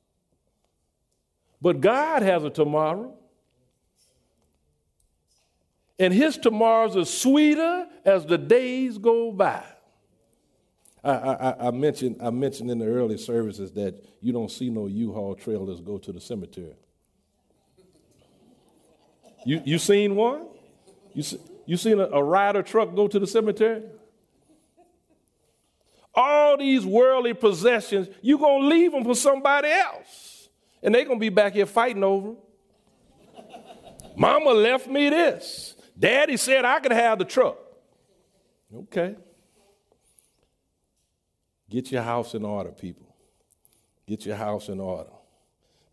But 1.61 1.81
God 1.81 2.21
has 2.21 2.43
a 2.43 2.49
tomorrow. 2.49 3.18
And 5.99 6.13
his 6.13 6.37
tomorrows 6.37 6.95
are 6.95 7.03
sweeter 7.03 7.85
as 8.05 8.25
the 8.25 8.37
days 8.37 8.97
go 8.97 9.33
by. 9.33 9.63
I, 11.03 11.11
I, 11.11 11.67
I, 11.67 11.71
mentioned, 11.71 12.17
I 12.21 12.29
mentioned 12.29 12.71
in 12.71 12.79
the 12.79 12.87
early 12.87 13.17
services 13.17 13.71
that 13.73 14.01
you 14.21 14.31
don't 14.31 14.49
see 14.49 14.69
no 14.69 14.87
U-Haul 14.87 15.35
trailers 15.35 15.81
go 15.81 15.97
to 15.97 16.11
the 16.11 16.19
cemetery. 16.19 16.75
You, 19.45 19.61
you 19.65 19.77
seen 19.77 20.15
one? 20.15 20.47
You, 21.13 21.23
you 21.65 21.77
seen 21.77 21.99
a, 21.99 22.05
a 22.07 22.23
Ryder 22.23 22.63
truck 22.63 22.95
go 22.95 23.07
to 23.07 23.19
the 23.19 23.27
cemetery? 23.27 23.83
All 26.13 26.57
these 26.57 26.85
worldly 26.85 27.33
possessions, 27.33 28.09
you're 28.21 28.39
going 28.39 28.63
to 28.63 28.67
leave 28.67 28.91
them 28.91 29.03
for 29.03 29.15
somebody 29.15 29.69
else. 29.69 30.49
And 30.83 30.93
they're 30.93 31.05
going 31.05 31.17
to 31.17 31.21
be 31.21 31.29
back 31.29 31.53
here 31.53 31.65
fighting 31.65 32.03
over 32.03 32.29
them. 32.29 32.37
Mama 34.17 34.49
left 34.49 34.87
me 34.87 35.09
this. 35.09 35.75
Daddy 35.99 36.37
said 36.37 36.63
I 36.63 36.79
could 36.79 36.93
have 36.93 37.19
the 37.19 37.25
truck. 37.25 37.57
Okay. 38.73 39.15
Get 41.69 41.91
your 41.91 42.01
house 42.01 42.33
in 42.33 42.45
order, 42.45 42.71
people. 42.71 43.15
Get 44.07 44.25
your 44.25 44.37
house 44.37 44.69
in 44.69 44.79
order. 44.79 45.11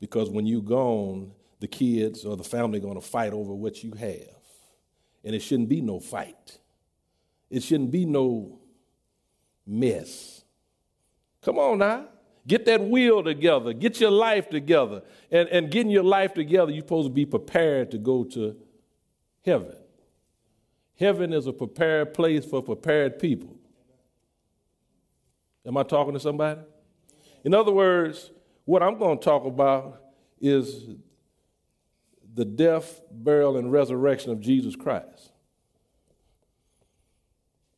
Because 0.00 0.30
when 0.30 0.46
you're 0.46 0.62
gone, 0.62 1.32
the 1.60 1.66
kids 1.66 2.25
or 2.25 2.36
the 2.36 2.44
family 2.44 2.80
going 2.80 2.94
to 2.94 3.00
fight 3.00 3.32
over 3.32 3.54
what 3.54 3.82
you 3.82 3.92
have. 3.92 4.36
And 5.25 5.34
it 5.34 5.40
shouldn't 5.40 5.68
be 5.68 5.80
no 5.80 5.98
fight. 5.98 6.58
It 7.50 7.62
shouldn't 7.62 7.90
be 7.90 8.04
no 8.06 8.60
mess. 9.66 10.44
Come 11.42 11.58
on 11.58 11.78
now. 11.78 12.08
Get 12.46 12.64
that 12.66 12.80
will 12.80 13.25
together. 13.25 13.72
Get 13.72 14.00
your 14.00 14.12
life 14.12 14.48
together. 14.48 15.02
And, 15.30 15.48
and 15.48 15.70
getting 15.70 15.90
your 15.90 16.04
life 16.04 16.32
together, 16.32 16.70
you're 16.70 16.82
supposed 16.82 17.08
to 17.08 17.12
be 17.12 17.26
prepared 17.26 17.90
to 17.90 17.98
go 17.98 18.22
to 18.25 18.56
heaven. 19.44 19.75
Heaven 20.99 21.33
is 21.33 21.47
a 21.47 21.53
prepared 21.53 22.15
place 22.15 22.45
for 22.45 22.62
prepared 22.62 23.19
people. 23.19 23.55
Am 25.67 25.76
I 25.76 25.83
talking 25.83 26.15
to 26.15 26.21
somebody? 26.21 26.61
In 27.45 27.55
other 27.55 27.73
words, 27.73 28.31
what 28.65 28.83
I'm 28.83 28.99
going 28.99 29.19
to 29.19 29.25
talk 29.25 29.45
about 29.45 30.03
is 30.41 30.88
the 32.35 32.45
death, 32.45 33.00
burial, 33.11 33.57
and 33.57 33.71
resurrection 33.71 34.31
of 34.31 34.41
Jesus 34.41 34.75
Christ. 34.75 35.33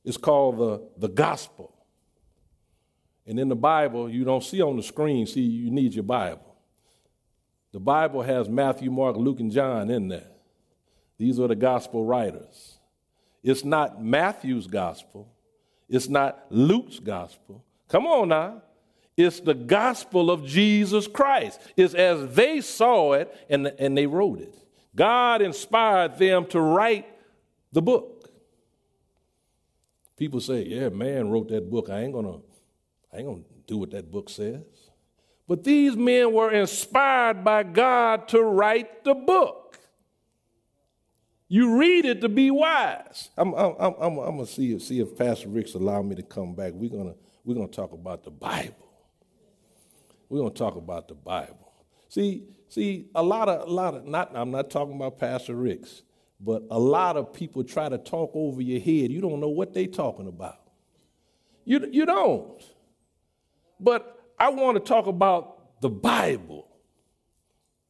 It's 0.05 0.17
called 0.17 0.59
the, 0.59 0.89
the 0.97 1.09
gospel. 1.09 1.75
And 3.27 3.39
in 3.39 3.49
the 3.49 3.57
Bible, 3.57 4.09
you 4.09 4.25
don't 4.25 4.43
see 4.43 4.63
on 4.63 4.77
the 4.77 4.83
screen, 4.83 5.27
see, 5.27 5.43
you 5.43 5.71
need 5.71 5.95
your 5.95 6.05
Bible. 6.05 6.57
The 7.73 7.81
Bible 7.81 8.23
has 8.23 8.49
Matthew, 8.49 8.91
Mark, 8.91 9.17
Luke, 9.17 9.41
and 9.41 9.53
John 9.53 9.91
in 9.91 10.09
there. 10.09 10.31
These 11.19 11.39
are 11.39 11.49
the 11.49 11.57
gospel 11.57 12.05
writers. 12.05 12.77
It's 13.42 13.64
not 13.64 14.02
Matthew's 14.02 14.66
gospel. 14.66 15.28
It's 15.88 16.09
not 16.09 16.47
Luke's 16.50 16.99
gospel. 16.99 17.64
Come 17.88 18.07
on 18.07 18.28
now. 18.28 18.62
It's 19.16 19.40
the 19.40 19.54
gospel 19.54 20.30
of 20.30 20.47
Jesus 20.47 21.09
Christ. 21.09 21.61
It's 21.76 21.95
as 21.95 22.35
they 22.35 22.61
saw 22.61 23.14
it 23.14 23.35
and, 23.50 23.66
and 23.78 23.97
they 23.97 24.07
wrote 24.07 24.40
it. 24.40 24.54
God 24.95 25.42
inspired 25.42 26.18
them 26.18 26.47
to 26.47 26.61
write 26.61 27.07
the 27.73 27.83
book. 27.83 28.30
People 30.16 30.40
say, 30.40 30.64
yeah, 30.64 30.88
man 30.88 31.30
wrote 31.30 31.49
that 31.49 31.71
book. 31.71 31.88
I 31.90 32.00
ain't 32.02 32.12
gonna, 32.12 32.38
I 33.12 33.18
ain't 33.18 33.26
gonna 33.26 33.42
do 33.66 33.78
what 33.78 33.90
that 33.92 34.11
book 34.11 34.28
says. 34.28 34.62
But 35.47 35.64
these 35.64 35.97
men 35.97 36.33
were 36.33 36.52
inspired 36.52 37.42
by 37.42 37.62
God 37.62 38.28
to 38.28 38.42
write 38.42 39.04
the 39.04 39.14
book. 39.14 39.58
You 41.49 41.78
read 41.78 42.05
it 42.05 42.21
to 42.21 42.28
be 42.28 42.50
wise. 42.50 43.31
I'm, 43.37 43.55
I'm, 43.55 43.75
I'm, 43.78 43.95
I'm, 43.99 44.19
I'm 44.19 44.38
to 44.38 44.47
see 44.47 44.75
if, 44.75 44.83
see 44.83 45.00
if 45.00 45.17
Pastor 45.17 45.49
Rick's 45.49 45.75
allow 45.75 46.02
me 46.02 46.14
to 46.14 46.23
come 46.23 46.55
back. 46.55 46.73
We're 46.75 46.90
gonna 46.90 47.14
we're 47.45 47.55
gonna 47.55 47.69
talk 47.69 47.93
about 47.93 48.23
the 48.23 48.31
Bible. 48.31 48.88
We're 50.28 50.47
to 50.47 50.55
talk 50.55 50.76
about 50.76 51.09
the 51.09 51.14
Bible. 51.14 51.73
See, 52.09 52.45
see, 52.69 53.09
a 53.14 53.23
lot 53.23 53.49
of, 53.49 53.69
a 53.69 53.73
lot 53.73 53.95
of, 53.95 54.05
not, 54.05 54.31
I'm 54.35 54.50
not 54.50 54.71
talking 54.71 54.95
about 54.95 55.19
Pastor 55.19 55.55
Rick's, 55.55 56.02
but 56.40 56.64
a 56.71 56.78
lot 56.78 57.17
of 57.17 57.33
people 57.33 57.64
try 57.64 57.88
to 57.88 57.99
talk 57.99 58.31
over 58.35 58.61
your 58.61 58.81
head. 58.81 59.11
You 59.11 59.21
don't 59.21 59.40
know 59.40 59.49
what 59.49 59.73
they're 59.73 59.87
talking 59.87 60.28
about. 60.28 60.61
You, 61.64 61.87
you 61.90 62.07
don't. 62.07 62.62
But 63.81 64.33
I 64.38 64.50
want 64.50 64.76
to 64.76 64.81
talk 64.81 65.07
about 65.07 65.81
the 65.81 65.88
Bible. 65.88 66.69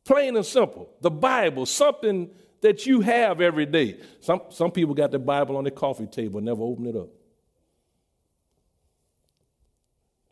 Plain 0.04 0.36
and 0.36 0.46
simple. 0.46 0.90
The 1.00 1.10
Bible, 1.10 1.66
something 1.66 2.30
that 2.60 2.86
you 2.86 3.00
have 3.00 3.40
every 3.40 3.66
day. 3.66 3.98
Some, 4.20 4.42
some 4.50 4.70
people 4.70 4.94
got 4.94 5.10
the 5.10 5.18
Bible 5.18 5.56
on 5.56 5.64
their 5.64 5.70
coffee 5.70 6.06
table, 6.06 6.38
and 6.38 6.46
never 6.46 6.62
open 6.62 6.86
it 6.86 6.96
up. 6.96 7.08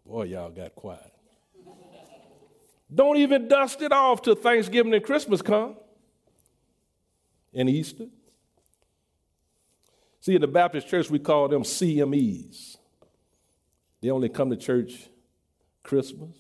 Boy, 0.04 0.25
y'all 0.25 0.50
got 0.50 0.75
quiet. 0.75 1.12
Don't 2.95 3.16
even 3.16 3.49
dust 3.49 3.83
it 3.83 3.92
off 3.92 4.23
till 4.23 4.37
Thanksgiving 4.37 4.95
and 4.95 5.02
Christmas 5.02 5.42
come 5.42 5.76
and 7.52 7.68
Easter. 7.68 8.06
See, 10.21 10.35
in 10.35 10.40
the 10.40 10.47
Baptist 10.47 10.88
church, 10.88 11.11
we 11.11 11.18
call 11.18 11.49
them 11.49 11.62
CMEs. 11.62 12.76
They 14.00 14.11
only 14.11 14.28
come 14.28 14.50
to 14.50 14.56
church 14.56 15.09
Christmas, 15.83 16.37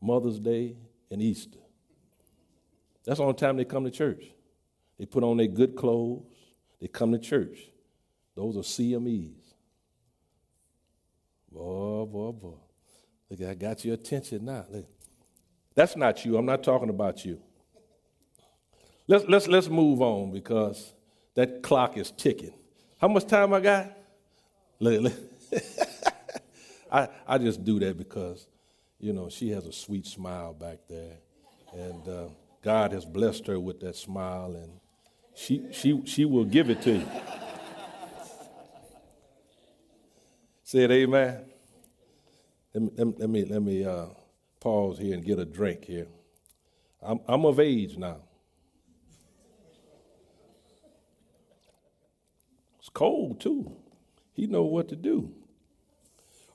Mother's 0.00 0.38
Day, 0.38 0.76
and 1.10 1.20
Easter. 1.20 1.58
That's 3.04 3.18
the 3.18 3.24
only 3.24 3.34
time 3.34 3.56
they 3.56 3.64
come 3.64 3.84
to 3.84 3.90
church. 3.90 4.24
They 5.00 5.06
put 5.06 5.24
on 5.24 5.38
their 5.38 5.46
good 5.46 5.76
clothes, 5.76 6.24
they 6.78 6.86
come 6.86 7.12
to 7.12 7.18
church. 7.18 7.70
Those 8.36 8.58
are 8.58 8.60
CMEs. 8.60 9.32
Boy, 11.50 12.04
boy, 12.04 12.32
boy. 12.32 12.58
Look, 13.30 13.40
I 13.48 13.54
got 13.54 13.82
your 13.82 13.94
attention 13.94 14.44
now. 14.44 14.66
Look. 14.70 14.86
That's 15.74 15.96
not 15.96 16.22
you. 16.26 16.36
I'm 16.36 16.44
not 16.44 16.62
talking 16.62 16.90
about 16.90 17.24
you. 17.24 17.40
Let's, 19.06 19.24
let's, 19.26 19.48
let's 19.48 19.68
move 19.70 20.02
on 20.02 20.32
because 20.32 20.92
that 21.34 21.62
clock 21.62 21.96
is 21.96 22.10
ticking. 22.10 22.52
How 23.00 23.08
much 23.08 23.26
time 23.26 23.54
I 23.54 23.60
got? 23.60 23.96
Look, 24.80 25.00
look. 25.00 25.14
I, 26.92 27.08
I 27.26 27.38
just 27.38 27.64
do 27.64 27.78
that 27.80 27.96
because, 27.96 28.46
you 28.98 29.14
know, 29.14 29.30
she 29.30 29.48
has 29.52 29.64
a 29.64 29.72
sweet 29.72 30.06
smile 30.06 30.52
back 30.52 30.80
there. 30.90 31.16
And 31.72 32.06
uh, 32.06 32.26
God 32.60 32.92
has 32.92 33.06
blessed 33.06 33.46
her 33.46 33.58
with 33.58 33.80
that 33.80 33.96
smile, 33.96 34.56
and 34.56 34.79
she, 35.34 35.66
she, 35.72 36.02
she 36.06 36.24
will 36.24 36.44
give 36.44 36.70
it 36.70 36.82
to 36.82 36.92
you. 36.92 37.06
Say 40.62 40.84
it, 40.84 40.90
amen. 40.90 41.44
Let 42.72 42.82
me, 42.82 42.90
let 43.18 43.30
me, 43.30 43.44
let 43.44 43.62
me 43.62 43.84
uh, 43.84 44.06
pause 44.60 44.98
here 44.98 45.14
and 45.14 45.24
get 45.24 45.38
a 45.38 45.44
drink 45.44 45.84
here. 45.84 46.06
I'm, 47.02 47.20
I'm 47.26 47.44
of 47.44 47.58
age 47.58 47.96
now. 47.96 48.18
It's 52.78 52.88
cold 52.88 53.40
too. 53.40 53.76
He 54.32 54.46
know 54.46 54.62
what 54.62 54.88
to 54.90 54.96
do. 54.96 55.32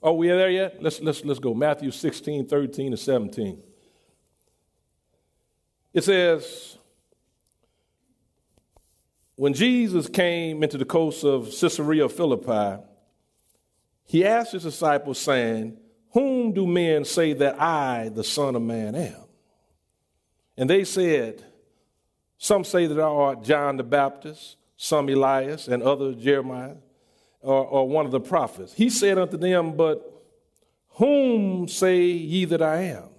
Are 0.02 0.14
we 0.14 0.28
there 0.28 0.50
yet? 0.50 0.82
Let's, 0.82 1.02
let's, 1.02 1.26
let's 1.26 1.40
go. 1.40 1.54
Matthew 1.54 1.92
16, 1.92 2.48
13 2.48 2.94
and 2.94 3.00
17. 3.00 3.62
It 5.94 6.04
says, 6.04 6.78
When 9.36 9.54
Jesus 9.54 10.08
came 10.08 10.64
into 10.64 10.78
the 10.78 10.86
coast 10.86 11.24
of 11.24 11.54
Caesarea 11.60 12.08
Philippi, 12.08 12.82
he 14.06 14.24
asked 14.26 14.54
his 14.54 14.64
disciples, 14.64 15.20
saying, 15.20 15.78
Whom 16.12 16.54
do 16.54 16.66
men 16.66 17.04
say 17.04 17.34
that 17.34 17.60
I, 17.62 18.10
the 18.10 18.24
Son 18.24 18.56
of 18.56 18.62
Man, 18.62 18.96
am? 18.96 19.26
And 20.58 20.70
they 20.70 20.86
said, 20.86 21.44
Some 22.38 22.64
say 22.64 22.86
that 22.86 22.94
thou 22.94 23.18
art 23.18 23.44
John 23.44 23.78
the 23.78 23.84
Baptist, 23.84 24.56
some 24.78 25.10
Elias, 25.10 25.68
and 25.68 25.84
others 25.84 26.16
Jeremiah 26.16 26.76
or, 27.42 27.66
or 27.66 27.90
one 27.90 28.06
of 28.06 28.12
the 28.12 28.22
prophets. 28.22 28.74
He 28.74 28.90
said 28.90 29.18
unto 29.18 29.38
them, 29.38 29.76
But 29.76 30.02
whom 30.92 31.68
say 31.68 32.04
ye 32.04 32.46
that 32.46 32.62
I 32.62 32.84
am? 32.84 33.10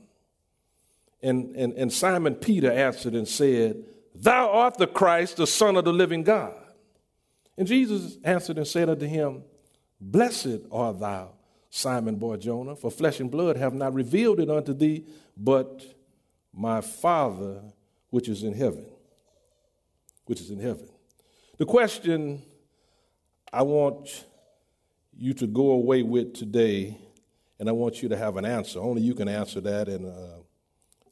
And, 1.23 1.55
and, 1.57 1.73
and 1.75 1.93
Simon 1.93 2.37
Peter 2.37 2.71
answered 2.71 3.15
and 3.15 3.29
said, 3.29 3.85
Thou 4.23 4.51
art 4.51 4.79
the 4.79 4.87
Christ, 4.87 5.37
the 5.37 5.47
Son 5.47 5.77
of 5.77 5.85
the 5.85 5.93
living 5.93 6.23
God. 6.23 6.55
And 7.59 7.67
Jesus 7.67 8.19
answered 8.25 8.59
and 8.59 8.67
said 8.67 8.89
unto 8.89 9.07
him, 9.07 9.43
Blessed 10.01 10.61
art 10.71 11.01
thou, 11.01 11.33
Simon 11.71 12.17
Bar 12.17 12.37
Jonah, 12.37 12.77
for 12.77 12.91
flesh 12.91 13.21
and 13.21 13.31
blood 13.31 13.57
have 13.57 13.75
not 13.75 13.95
revealed 13.95 14.41
it 14.41 14.51
unto 14.51 14.73
thee, 14.73 15.07
but 15.37 15.83
my 16.53 16.81
Father 16.81 17.63
which 18.11 18.29
is 18.29 18.43
in 18.43 18.55
heaven. 18.55 18.87
Which 20.27 20.41
is 20.41 20.51
in 20.51 20.61
heaven. 20.61 20.89
The 21.59 21.67
question 21.67 22.43
I 23.53 23.63
want 23.63 24.25
you 25.17 25.33
to 25.35 25.47
go 25.47 25.71
away 25.73 26.03
with 26.03 26.35
today, 26.35 26.99
and 27.59 27.69
I 27.69 27.73
want 27.73 28.03
you 28.03 28.09
to 28.11 28.17
have 28.17 28.37
an 28.37 28.45
answer. 28.45 28.81
Only 28.81 29.03
you 29.03 29.15
can 29.15 29.29
answer 29.29 29.61
that, 29.63 29.89
and 29.89 30.07
uh, 30.07 30.41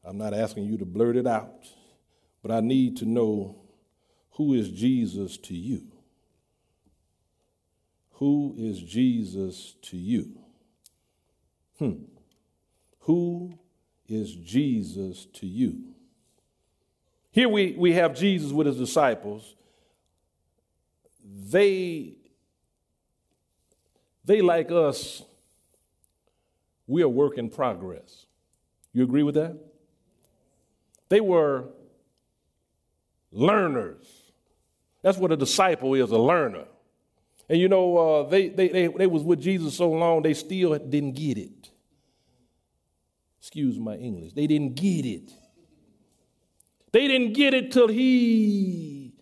I'm 0.05 0.19
not 0.19 0.35
asking 0.35 0.64
you 0.64 0.77
to 0.79 0.85
blurt 0.85 1.17
it 1.17 1.27
out, 1.27 1.67
but 2.45 2.53
I 2.53 2.61
need 2.61 2.99
to 2.99 3.07
know 3.07 3.57
who 4.33 4.53
is 4.53 4.69
Jesus 4.69 5.39
to 5.39 5.55
you? 5.55 5.87
Who 8.17 8.55
is 8.59 8.83
Jesus 8.83 9.77
to 9.81 9.97
you? 9.97 10.39
Hmm. 11.79 12.03
Who 13.01 13.59
is 14.07 14.35
Jesus 14.35 15.25
to 15.25 15.47
you? 15.47 15.95
Here 17.31 17.49
we, 17.49 17.73
we 17.79 17.95
have 17.95 18.15
Jesus 18.15 18.53
with 18.53 18.67
his 18.67 18.77
disciples. 18.77 19.55
They 21.25 22.19
they, 24.27 24.43
like 24.43 24.71
us, 24.71 25.23
we 26.87 27.03
are 27.03 27.09
work 27.09 27.39
in 27.39 27.49
progress. 27.49 28.27
You 28.93 29.05
agree 29.05 29.23
with 29.23 29.35
that? 29.35 29.57
They 31.09 31.21
were 31.21 31.65
learners. 33.35 34.07
That's 35.03 35.18
what 35.18 35.33
a 35.33 35.37
disciple 35.37 35.94
is, 35.94 36.11
a 36.11 36.18
learner. 36.18 36.64
And 37.49 37.61
you 37.61 37.68
know, 37.68 37.97
uh, 37.97 38.29
they, 38.29 38.49
they, 38.49 38.68
they, 38.68 38.87
they 38.87 39.07
was 39.07 39.23
with 39.23 39.40
Jesus 39.40 39.77
so 39.77 39.90
long, 39.90 40.23
they 40.23 40.35
still 40.35 40.79
didn't 40.79 41.12
get 41.12 41.37
it. 41.37 41.70
Excuse 43.38 43.79
my 43.79 43.97
English. 43.97 44.33
They 44.33 44.47
didn't 44.47 44.75
get 44.77 45.05
it. 45.05 45.31
They 46.92 47.09
didn't 47.09 47.35
get 47.35 47.53
it 47.53 47.73
till 47.73 47.88
he 47.88 49.12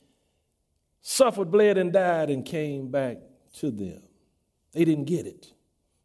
suffered, 1.01 1.51
bled, 1.51 1.79
and 1.79 1.93
died 1.93 2.31
and 2.31 2.45
came 2.45 2.91
back 2.91 3.17
to 3.55 3.71
them. 3.71 4.01
They 4.73 4.85
didn't 4.85 5.07
get 5.07 5.27
it. 5.27 5.53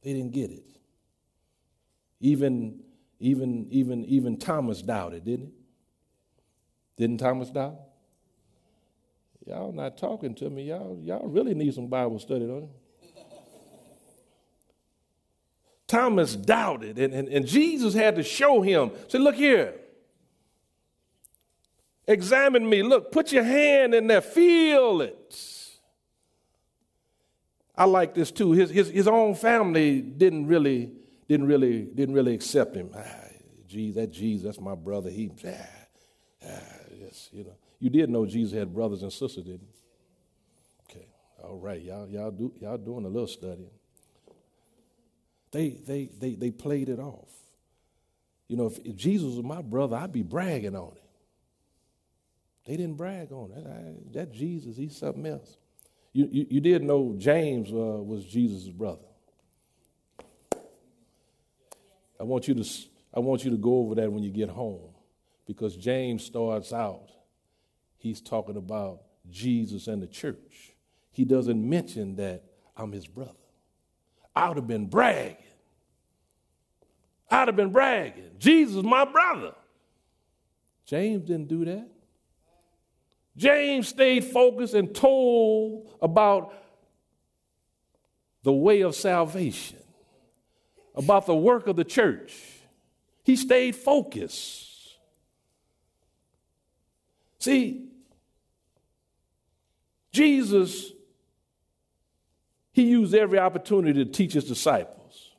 They 0.02 0.14
didn't 0.14 0.32
get 0.32 0.50
it. 0.50 0.64
Even, 2.20 2.80
even, 3.20 3.68
even, 3.70 4.06
even 4.06 4.38
Thomas 4.38 4.82
doubted, 4.82 5.26
didn't 5.26 5.48
he? 5.48 5.54
Didn't 6.98 7.20
Thomas 7.20 7.52
doubt? 7.52 7.76
Y'all 9.48 9.72
not 9.72 9.98
talking 9.98 10.36
to 10.36 10.50
me. 10.50 10.64
Y'all, 10.64 11.00
y'all 11.02 11.26
really 11.28 11.54
need 11.54 11.74
some 11.74 11.88
Bible 11.88 12.20
study, 12.20 12.46
don't 12.46 12.64
you? 12.64 12.70
Thomas 15.88 16.36
doubted, 16.36 17.00
and, 17.00 17.14
and, 17.14 17.30
and 17.30 17.48
Jesus 17.48 17.94
had 17.94 18.18
to 18.18 18.24
show 18.24 18.62
him. 18.62 18.92
Say, 19.08 19.20
look 19.20 19.36
here. 19.36 19.74
Examine 22.06 22.70
me. 22.70 22.84
Look, 22.84 23.10
put 23.14 23.32
your 23.32 23.46
hand 23.46 23.94
in 23.94 24.08
there. 24.08 24.20
Feel 24.20 25.02
it. 25.02 25.36
I 27.74 27.86
like 27.86 28.14
this 28.14 28.32
too. 28.32 28.52
His, 28.52 28.70
his, 28.70 28.90
his 28.90 29.08
own 29.08 29.34
family 29.34 30.02
didn't 30.02 30.48
really, 30.48 30.92
didn't 31.30 31.48
really, 31.48 31.84
didn't 31.84 32.16
really 32.16 32.34
accept 32.34 32.76
him. 32.76 32.90
Ah, 32.94 33.06
geez, 33.66 33.96
that 33.96 34.12
Jesus, 34.12 34.44
that's 34.44 34.60
my 34.60 34.76
brother. 34.76 35.10
He, 35.10 35.32
ah, 35.46 35.52
ah, 36.46 36.50
yes, 37.00 37.30
you 37.32 37.46
know. 37.46 37.56
You 37.80 37.90
did 37.90 38.10
know 38.10 38.26
Jesus 38.26 38.58
had 38.58 38.74
brothers 38.74 39.04
and 39.04 39.12
sisters, 39.12 39.44
didn't 39.44 39.62
you? 39.62 40.90
Okay, 40.90 41.08
all 41.44 41.58
right, 41.58 41.82
y'all, 41.82 42.08
y'all 42.08 42.32
do, 42.32 42.52
y'all 42.60 42.78
doing 42.78 43.06
a 43.06 43.10
little 43.10 43.28
studying. 43.28 43.70
They, 45.52 45.70
they, 45.70 46.10
they, 46.20 46.36
they 46.36 46.52
played 46.52 46.90
it 46.90 47.00
off. 47.00 47.30
You 48.48 48.58
know, 48.58 48.68
if, 48.68 48.80
if 48.80 48.96
Jesus 48.96 49.36
was 49.36 49.44
my 49.44 49.62
brother, 49.62 49.96
I'd 49.96 50.12
be 50.12 50.24
bragging 50.24 50.76
on 50.76 50.90
him. 50.90 50.98
They 52.66 52.76
didn't 52.76 52.96
brag 52.96 53.32
on 53.32 53.52
it. 53.52 54.14
That 54.14 54.34
Jesus, 54.34 54.76
he's 54.76 54.98
something 54.98 55.26
else. 55.26 55.58
You, 56.12 56.28
you, 56.32 56.48
you 56.50 56.62
did 56.62 56.84
know 56.84 57.16
James 57.18 57.70
uh, 57.72 58.04
was 58.04 58.26
Jesus' 58.26 58.68
brother. 58.68 59.00
I 62.20 62.24
want, 62.24 62.48
you 62.48 62.56
to, 62.56 62.70
I 63.14 63.20
want 63.20 63.46
you 63.46 63.52
to 63.52 63.58
go 63.58 63.80
over 63.80 63.96
that 63.96 64.12
when 64.12 64.24
you 64.24 64.32
get 64.32 64.50
home 64.50 64.82
because 65.46 65.78
James 65.78 66.26
starts 66.26 66.74
out, 66.74 67.10
he's 67.98 68.22
talking 68.22 68.58
about 68.58 69.02
Jesus 69.30 69.88
and 69.88 70.02
the 70.02 70.08
church. 70.08 70.76
He 71.12 71.26
doesn't 71.26 71.68
mention 71.68 72.16
that 72.18 72.44
I'm 72.76 72.92
his 72.92 73.08
brother. 73.08 73.32
I 74.36 74.48
would 74.48 74.58
have 74.58 74.68
been 74.68 74.88
bragging. 74.88 75.38
I'd 77.30 77.48
have 77.48 77.56
been 77.56 77.72
bragging. 77.72 78.32
Jesus, 78.38 78.84
my 78.84 79.04
brother. 79.04 79.54
James 80.86 81.24
didn't 81.24 81.48
do 81.48 81.66
that. 81.66 81.90
James 83.36 83.88
stayed 83.88 84.24
focused 84.24 84.74
and 84.74 84.96
told 84.96 85.90
about 86.02 86.54
the 88.44 88.54
way 88.54 88.82
of 88.82 88.96
salvation, 88.96 89.80
about 90.96 91.26
the 91.26 91.36
work 91.36 91.68
of 91.68 91.76
the 91.76 91.84
church. 91.84 92.34
He 93.24 93.36
stayed 93.36 93.76
focused. 93.76 94.98
See, 97.40 97.87
Jesus, 100.12 100.92
he 102.72 102.84
used 102.84 103.14
every 103.14 103.40
opportunity 103.40 104.04
to 104.04 104.12
teach 104.12 104.34
his 104.34 104.46
disciples. 104.46 105.32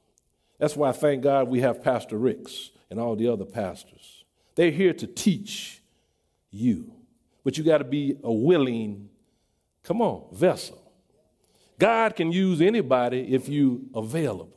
That's 0.58 0.76
why, 0.76 0.90
I 0.90 0.92
thank 0.92 1.22
God, 1.22 1.48
we 1.48 1.60
have 1.60 1.82
Pastor 1.82 2.18
Ricks 2.18 2.70
and 2.90 2.98
all 2.98 3.16
the 3.16 3.28
other 3.28 3.44
pastors. 3.44 4.24
They're 4.54 4.70
here 4.70 4.92
to 4.94 5.06
teach 5.06 5.82
you. 6.50 6.92
But 7.44 7.56
you 7.56 7.64
got 7.64 7.78
to 7.78 7.84
be 7.84 8.16
a 8.22 8.32
willing, 8.32 9.08
come 9.82 10.02
on, 10.02 10.24
vessel. 10.32 10.82
God 11.78 12.16
can 12.16 12.32
use 12.32 12.60
anybody 12.60 13.32
if 13.32 13.48
you 13.48 13.88
available. 13.94 14.52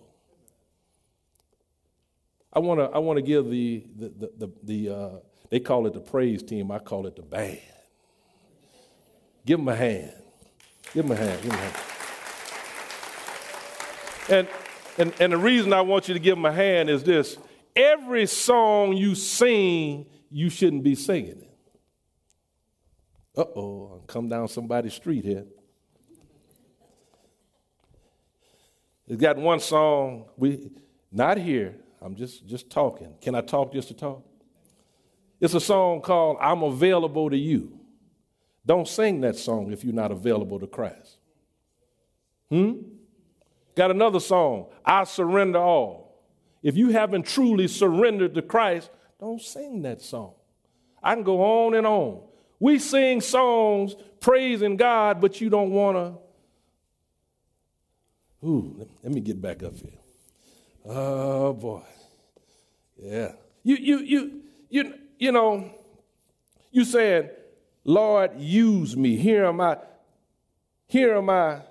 I 2.53 2.59
want 2.59 2.79
to 2.79 2.85
I 2.85 2.97
want 2.97 3.17
to 3.17 3.21
give 3.21 3.49
the 3.49 3.85
the 3.95 4.09
the, 4.09 4.31
the, 4.37 4.51
the 4.63 4.95
uh, 4.95 5.09
they 5.49 5.59
call 5.59 5.87
it 5.87 5.93
the 5.93 6.01
praise 6.01 6.43
team. 6.43 6.71
I 6.71 6.79
call 6.79 7.05
it 7.07 7.15
the 7.15 7.21
band. 7.21 7.59
Give 9.45 9.57
them 9.59 9.67
a 9.67 9.75
hand. 9.75 10.13
Give 10.93 11.07
them 11.07 11.11
a 11.11 11.15
hand. 11.15 11.41
Give 11.41 11.51
them 11.51 11.59
a 11.59 11.63
hand. 11.63 11.75
And, 14.29 14.47
and, 14.97 15.13
and 15.19 15.33
the 15.33 15.37
reason 15.37 15.73
I 15.73 15.81
want 15.81 16.07
you 16.07 16.13
to 16.13 16.19
give 16.19 16.35
them 16.35 16.45
a 16.45 16.51
hand 16.51 16.89
is 16.89 17.03
this 17.03 17.37
every 17.75 18.25
song 18.25 18.93
you 18.93 19.15
sing, 19.15 20.05
you 20.29 20.49
shouldn't 20.49 20.83
be 20.83 20.95
singing 20.95 21.41
it. 21.41 21.51
Uh 23.35 23.45
oh, 23.55 23.99
I'm 24.01 24.07
come 24.07 24.27
down 24.29 24.47
somebody's 24.47 24.93
street 24.93 25.23
here. 25.23 25.45
It's 29.07 29.21
got 29.21 29.37
one 29.37 29.59
song, 29.59 30.25
we 30.37 30.69
not 31.11 31.37
here. 31.37 31.75
I'm 32.01 32.15
just 32.15 32.45
just 32.47 32.69
talking. 32.69 33.13
Can 33.21 33.35
I 33.35 33.41
talk 33.41 33.73
just 33.73 33.87
to 33.89 33.93
talk? 33.93 34.25
It's 35.39 35.53
a 35.53 35.59
song 35.59 36.01
called 36.01 36.37
I'm 36.39 36.63
Available 36.63 37.29
to 37.29 37.37
You. 37.37 37.80
Don't 38.65 38.87
sing 38.87 39.21
that 39.21 39.35
song 39.35 39.71
if 39.71 39.83
you're 39.83 39.93
not 39.93 40.11
available 40.11 40.59
to 40.59 40.67
Christ. 40.67 41.17
Hmm? 42.49 42.73
Got 43.75 43.91
another 43.91 44.19
song, 44.19 44.67
I 44.85 45.05
Surrender 45.05 45.59
All. 45.59 46.21
If 46.61 46.77
you 46.77 46.89
haven't 46.89 47.25
truly 47.25 47.67
surrendered 47.67 48.35
to 48.35 48.41
Christ, 48.41 48.91
don't 49.19 49.41
sing 49.41 49.81
that 49.83 50.01
song. 50.01 50.33
I 51.01 51.15
can 51.15 51.23
go 51.23 51.41
on 51.41 51.73
and 51.73 51.87
on. 51.87 52.21
We 52.59 52.77
sing 52.77 53.21
songs 53.21 53.95
praising 54.19 54.77
God, 54.77 55.19
but 55.19 55.41
you 55.41 55.49
don't 55.49 55.71
want 55.71 55.97
to. 55.97 56.13
Ooh, 58.47 58.87
let 59.03 59.11
me 59.11 59.21
get 59.21 59.41
back 59.41 59.63
up 59.63 59.75
here. 59.75 59.91
Oh 60.85 61.53
boy. 61.53 61.81
Yeah. 62.97 63.33
You 63.63 63.75
you 63.75 63.99
you 63.99 64.41
you 64.69 64.93
you 65.19 65.31
know, 65.31 65.69
you 66.71 66.83
saying, 66.83 67.29
Lord, 67.83 68.31
use 68.37 68.95
me. 68.95 69.15
Here 69.15 69.45
am 69.45 69.59
I. 69.59 69.77
Here 70.87 71.15
am 71.15 71.29
I. 71.29 71.61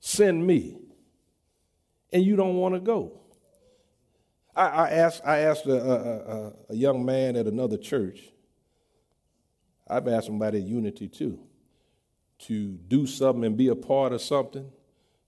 Send 0.00 0.46
me. 0.46 0.78
And 2.12 2.24
you 2.24 2.36
don't 2.36 2.56
want 2.56 2.74
to 2.74 2.80
go. 2.80 3.20
I, 4.56 4.66
I, 4.66 4.90
asked, 4.90 5.22
I 5.24 5.38
asked 5.38 5.66
a, 5.66 5.76
a, 5.76 6.52
a, 6.70 6.74
young 6.74 7.04
man 7.04 7.34
at 7.34 7.46
another 7.46 7.76
church, 7.76 8.20
I've 9.88 10.06
asked 10.06 10.26
somebody 10.26 10.58
at 10.58 10.64
Unity 10.64 11.08
too, 11.08 11.40
to 12.40 12.72
do 12.72 13.06
something 13.06 13.44
and 13.44 13.56
be 13.56 13.68
a 13.68 13.74
part 13.74 14.12
of 14.12 14.22
something, 14.22 14.70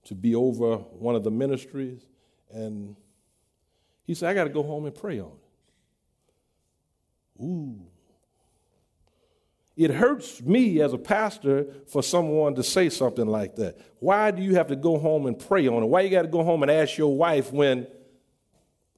to 0.05 0.15
be 0.15 0.33
over 0.33 0.77
one 0.77 1.15
of 1.15 1.25
the 1.25 1.31
ministries. 1.31 2.05
And 2.49 2.95
he 4.05 4.13
said, 4.13 4.29
I 4.29 4.33
got 4.33 4.45
to 4.45 4.49
go 4.49 4.63
home 4.63 4.85
and 4.85 4.95
pray 4.95 5.19
on 5.19 5.31
it. 7.37 7.43
Ooh. 7.43 7.81
It 9.77 9.91
hurts 9.91 10.41
me 10.41 10.81
as 10.81 10.91
a 10.91 10.97
pastor 10.97 11.67
for 11.85 12.01
someone 12.01 12.55
to 12.55 12.63
say 12.63 12.89
something 12.89 13.27
like 13.27 13.57
that. 13.57 13.79
Why 13.99 14.31
do 14.31 14.41
you 14.41 14.55
have 14.55 14.67
to 14.67 14.75
go 14.75 14.97
home 14.97 15.27
and 15.27 15.37
pray 15.37 15.67
on 15.67 15.83
it? 15.83 15.85
Why 15.85 16.01
you 16.01 16.09
got 16.09 16.23
to 16.23 16.27
go 16.27 16.43
home 16.43 16.63
and 16.63 16.71
ask 16.71 16.97
your 16.97 17.15
wife 17.15 17.53
when 17.53 17.85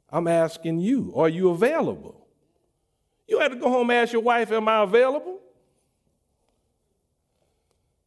I'm 0.10 0.28
asking 0.28 0.80
you, 0.80 1.14
are 1.18 1.28
you 1.28 1.50
available? 1.50 2.26
You 3.28 3.40
had 3.40 3.52
to 3.52 3.58
go 3.58 3.70
home 3.70 3.90
and 3.90 4.00
ask 4.00 4.14
your 4.14 4.22
wife, 4.22 4.54
am 4.54 4.70
I 4.70 4.84
available? 4.84 5.42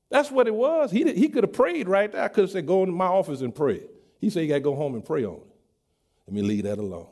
That's 0.09 0.31
what 0.31 0.47
it 0.47 0.55
was. 0.55 0.91
He, 0.91 1.11
he 1.13 1.29
could 1.29 1.45
have 1.45 1.53
prayed 1.53 1.89
right 1.89 2.11
there. 2.11 2.23
I 2.23 2.29
could 2.29 2.45
have 2.45 2.51
said, 2.51 2.67
go 2.67 2.83
into 2.83 2.95
my 2.95 3.07
office 3.07 3.43
and 3.43 3.55
pray. 3.55 3.83
He 4.19 4.31
said, 4.31 4.41
you 4.41 4.49
got 4.49 4.55
to 4.55 4.61
go 4.61 4.75
home 4.75 4.95
and 4.95 5.05
pray 5.05 5.25
on 5.25 5.35
it. 5.35 5.47
Let 6.27 6.35
me 6.35 6.41
leave 6.41 6.65
that 6.65 6.79
alone. 6.79 7.12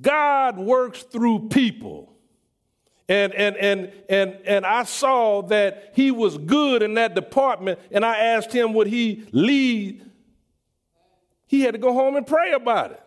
God 0.00 0.58
works 0.58 1.02
through 1.02 1.48
people. 1.48 2.12
And, 3.08 3.32
and, 3.34 3.56
and, 3.56 3.92
and, 4.08 4.38
and 4.44 4.66
I 4.66 4.82
saw 4.82 5.42
that 5.42 5.92
he 5.94 6.10
was 6.10 6.36
good 6.38 6.82
in 6.82 6.94
that 6.94 7.14
department, 7.14 7.78
and 7.92 8.04
I 8.04 8.18
asked 8.18 8.52
him, 8.52 8.72
would 8.74 8.88
he 8.88 9.26
lead? 9.30 10.04
He 11.46 11.60
had 11.60 11.72
to 11.74 11.78
go 11.78 11.92
home 11.92 12.16
and 12.16 12.26
pray 12.26 12.52
about 12.52 12.90
it. 12.92 13.02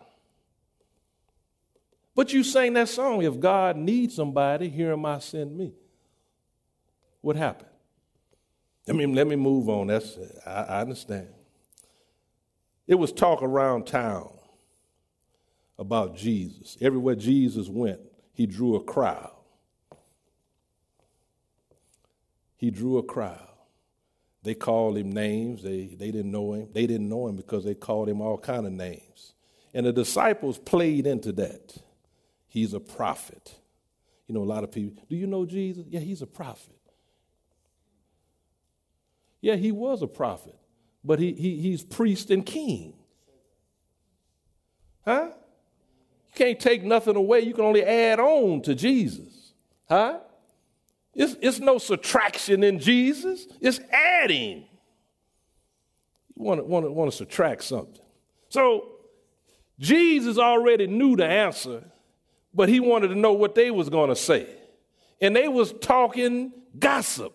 But 2.14 2.32
you 2.32 2.42
sang 2.42 2.72
that 2.74 2.88
song, 2.88 3.22
if 3.22 3.38
God 3.38 3.76
needs 3.76 4.14
somebody, 4.14 4.68
here 4.68 4.92
am 4.92 5.04
I, 5.04 5.18
send 5.18 5.56
me. 5.56 5.74
What 7.20 7.36
happened? 7.36 7.68
I 8.88 8.92
mean, 8.92 9.14
let 9.14 9.26
me 9.26 9.36
move 9.36 9.68
on. 9.68 9.88
That's 9.88 10.18
I, 10.46 10.62
I 10.62 10.80
understand. 10.80 11.28
It 12.86 12.94
was 12.94 13.12
talk 13.12 13.42
around 13.42 13.86
town 13.86 14.32
about 15.80 16.14
Jesus. 16.14 16.76
Everywhere 16.80 17.16
Jesus 17.16 17.68
went, 17.68 18.00
he 18.32 18.46
drew 18.46 18.76
a 18.76 18.84
crowd. 18.84 19.32
He 22.56 22.70
drew 22.70 22.98
a 22.98 23.02
crowd. 23.02 23.48
They 24.42 24.54
called 24.54 24.98
him 24.98 25.10
names. 25.10 25.62
They, 25.62 25.86
they 25.86 26.10
didn't 26.10 26.30
know 26.30 26.52
him. 26.52 26.68
They 26.72 26.86
didn't 26.86 27.08
know 27.08 27.26
him 27.26 27.36
because 27.36 27.64
they 27.64 27.74
called 27.74 28.08
him 28.08 28.20
all 28.20 28.36
kind 28.36 28.66
of 28.66 28.72
names. 28.72 29.32
And 29.72 29.86
the 29.86 29.92
disciples 29.92 30.58
played 30.58 31.06
into 31.06 31.32
that. 31.32 31.76
He's 32.46 32.74
a 32.74 32.80
prophet. 32.80 33.54
You 34.26 34.34
know, 34.34 34.42
a 34.42 34.44
lot 34.44 34.64
of 34.64 34.70
people, 34.70 35.04
do 35.08 35.16
you 35.16 35.26
know 35.26 35.46
Jesus? 35.46 35.86
Yeah, 35.88 36.00
he's 36.00 36.20
a 36.20 36.26
prophet. 36.26 36.76
Yeah, 39.40 39.56
he 39.56 39.72
was 39.72 40.02
a 40.02 40.06
prophet, 40.06 40.56
but 41.02 41.18
he, 41.18 41.32
he, 41.32 41.56
he's 41.56 41.82
priest 41.82 42.30
and 42.30 42.44
king. 42.44 42.92
Huh? 45.04 45.30
Can't 46.40 46.58
take 46.58 46.82
nothing 46.82 47.16
away. 47.16 47.40
You 47.40 47.52
can 47.52 47.66
only 47.66 47.84
add 47.84 48.18
on 48.18 48.62
to 48.62 48.74
Jesus. 48.74 49.52
Huh? 49.86 50.20
It's, 51.14 51.36
it's 51.42 51.58
no 51.58 51.76
subtraction 51.76 52.64
in 52.64 52.78
Jesus, 52.78 53.46
it's 53.60 53.78
adding. 53.92 54.64
You 56.34 56.42
want 56.42 56.60
to, 56.60 56.64
want, 56.64 56.86
to, 56.86 56.92
want 56.92 57.10
to 57.10 57.16
subtract 57.18 57.62
something. 57.64 58.00
So 58.48 58.88
Jesus 59.78 60.38
already 60.38 60.86
knew 60.86 61.14
the 61.14 61.26
answer, 61.26 61.84
but 62.54 62.70
he 62.70 62.80
wanted 62.80 63.08
to 63.08 63.16
know 63.16 63.34
what 63.34 63.54
they 63.54 63.70
was 63.70 63.90
going 63.90 64.08
to 64.08 64.16
say. 64.16 64.46
And 65.20 65.36
they 65.36 65.46
was 65.46 65.74
talking 65.74 66.52
gossip. 66.78 67.34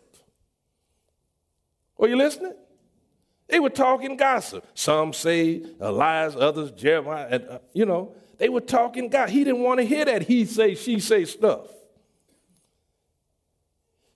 Are 1.99 2.07
you 2.07 2.17
listening? 2.17 2.55
They 3.49 3.59
were 3.59 3.69
talking 3.69 4.17
gossip. 4.17 4.65
Some 4.73 5.13
say 5.13 5.61
Elias, 5.79 6.35
others 6.35 6.71
Jeremiah, 6.71 7.27
and, 7.29 7.47
uh, 7.47 7.59
you 7.71 7.85
know. 7.85 8.15
They 8.37 8.49
were 8.49 8.61
talking 8.61 9.09
God. 9.09 9.29
He 9.29 9.43
didn't 9.43 9.61
want 9.61 9.79
to 9.79 9.85
hear 9.85 10.05
that 10.05 10.23
he 10.23 10.45
say, 10.45 10.75
she 10.75 10.99
say 10.99 11.25
stuff. 11.25 11.67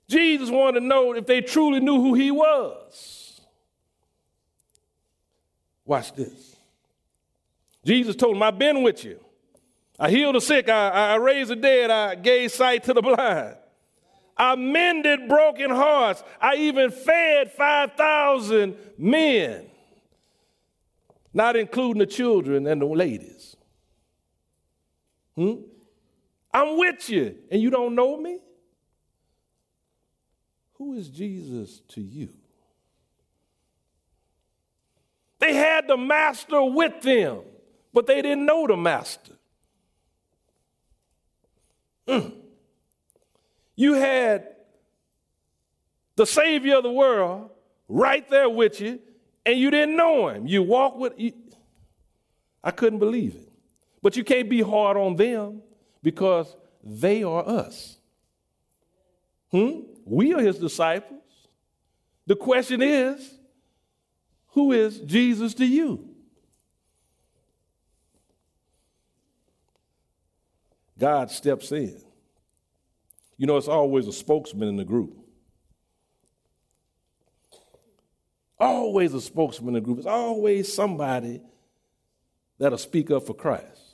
Jesus 0.08 0.50
wanted 0.50 0.80
to 0.80 0.86
know 0.86 1.14
if 1.14 1.26
they 1.26 1.40
truly 1.40 1.80
knew 1.80 2.00
who 2.00 2.14
he 2.14 2.30
was. 2.30 3.40
Watch 5.84 6.12
this. 6.14 6.56
Jesus 7.84 8.16
told 8.16 8.36
him, 8.36 8.42
I've 8.42 8.58
been 8.58 8.82
with 8.82 9.04
you. 9.04 9.20
I 9.98 10.10
healed 10.10 10.34
the 10.34 10.40
sick. 10.40 10.68
I, 10.68 11.12
I 11.12 11.14
raised 11.16 11.50
the 11.50 11.56
dead. 11.56 11.90
I 11.90 12.14
gave 12.14 12.50
sight 12.50 12.84
to 12.84 12.94
the 12.94 13.02
blind. 13.02 13.56
I 14.36 14.56
mended 14.56 15.28
broken 15.28 15.70
hearts. 15.70 16.22
I 16.40 16.56
even 16.56 16.90
fed 16.90 17.52
5,000 17.52 18.76
men, 18.96 19.66
not 21.34 21.56
including 21.56 22.00
the 22.00 22.06
children 22.06 22.66
and 22.66 22.80
the 22.80 22.86
ladies. 22.86 23.49
Hmm? 25.40 25.54
I'm 26.52 26.76
with 26.76 27.08
you, 27.08 27.34
and 27.50 27.62
you 27.62 27.70
don't 27.70 27.94
know 27.94 28.14
me? 28.14 28.40
Who 30.74 30.92
is 30.92 31.08
Jesus 31.08 31.80
to 31.88 32.02
you? 32.02 32.28
They 35.38 35.54
had 35.54 35.88
the 35.88 35.96
master 35.96 36.62
with 36.62 37.00
them, 37.00 37.40
but 37.94 38.06
they 38.06 38.20
didn't 38.20 38.44
know 38.44 38.66
the 38.66 38.76
master. 38.76 39.32
Mm. 42.06 42.34
You 43.76 43.94
had 43.94 44.46
the 46.16 46.26
Savior 46.26 46.76
of 46.76 46.82
the 46.82 46.92
world 46.92 47.48
right 47.88 48.28
there 48.28 48.50
with 48.50 48.78
you, 48.78 48.98
and 49.46 49.58
you 49.58 49.70
didn't 49.70 49.96
know 49.96 50.28
him. 50.28 50.46
You 50.46 50.62
walk 50.62 50.98
with. 50.98 51.14
You, 51.16 51.32
I 52.62 52.72
couldn't 52.72 52.98
believe 52.98 53.36
it. 53.36 53.49
But 54.02 54.16
you 54.16 54.24
can't 54.24 54.48
be 54.48 54.62
hard 54.62 54.96
on 54.96 55.16
them 55.16 55.62
because 56.02 56.56
they 56.82 57.22
are 57.22 57.46
us. 57.46 57.98
Hmm? 59.50 59.80
We 60.04 60.32
are 60.32 60.40
his 60.40 60.58
disciples. 60.58 61.20
The 62.26 62.36
question 62.36 62.82
is 62.82 63.38
who 64.48 64.72
is 64.72 65.00
Jesus 65.00 65.54
to 65.54 65.66
you? 65.66 66.08
God 70.98 71.30
steps 71.30 71.72
in. 71.72 72.00
You 73.38 73.46
know, 73.46 73.56
it's 73.56 73.68
always 73.68 74.06
a 74.06 74.12
spokesman 74.12 74.68
in 74.68 74.76
the 74.76 74.84
group. 74.84 75.16
Always 78.58 79.14
a 79.14 79.20
spokesman 79.20 79.68
in 79.68 79.74
the 79.74 79.80
group. 79.80 79.98
It's 79.98 80.06
always 80.06 80.72
somebody 80.72 81.40
that'll 82.58 82.76
speak 82.76 83.10
up 83.10 83.26
for 83.26 83.32
Christ. 83.32 83.89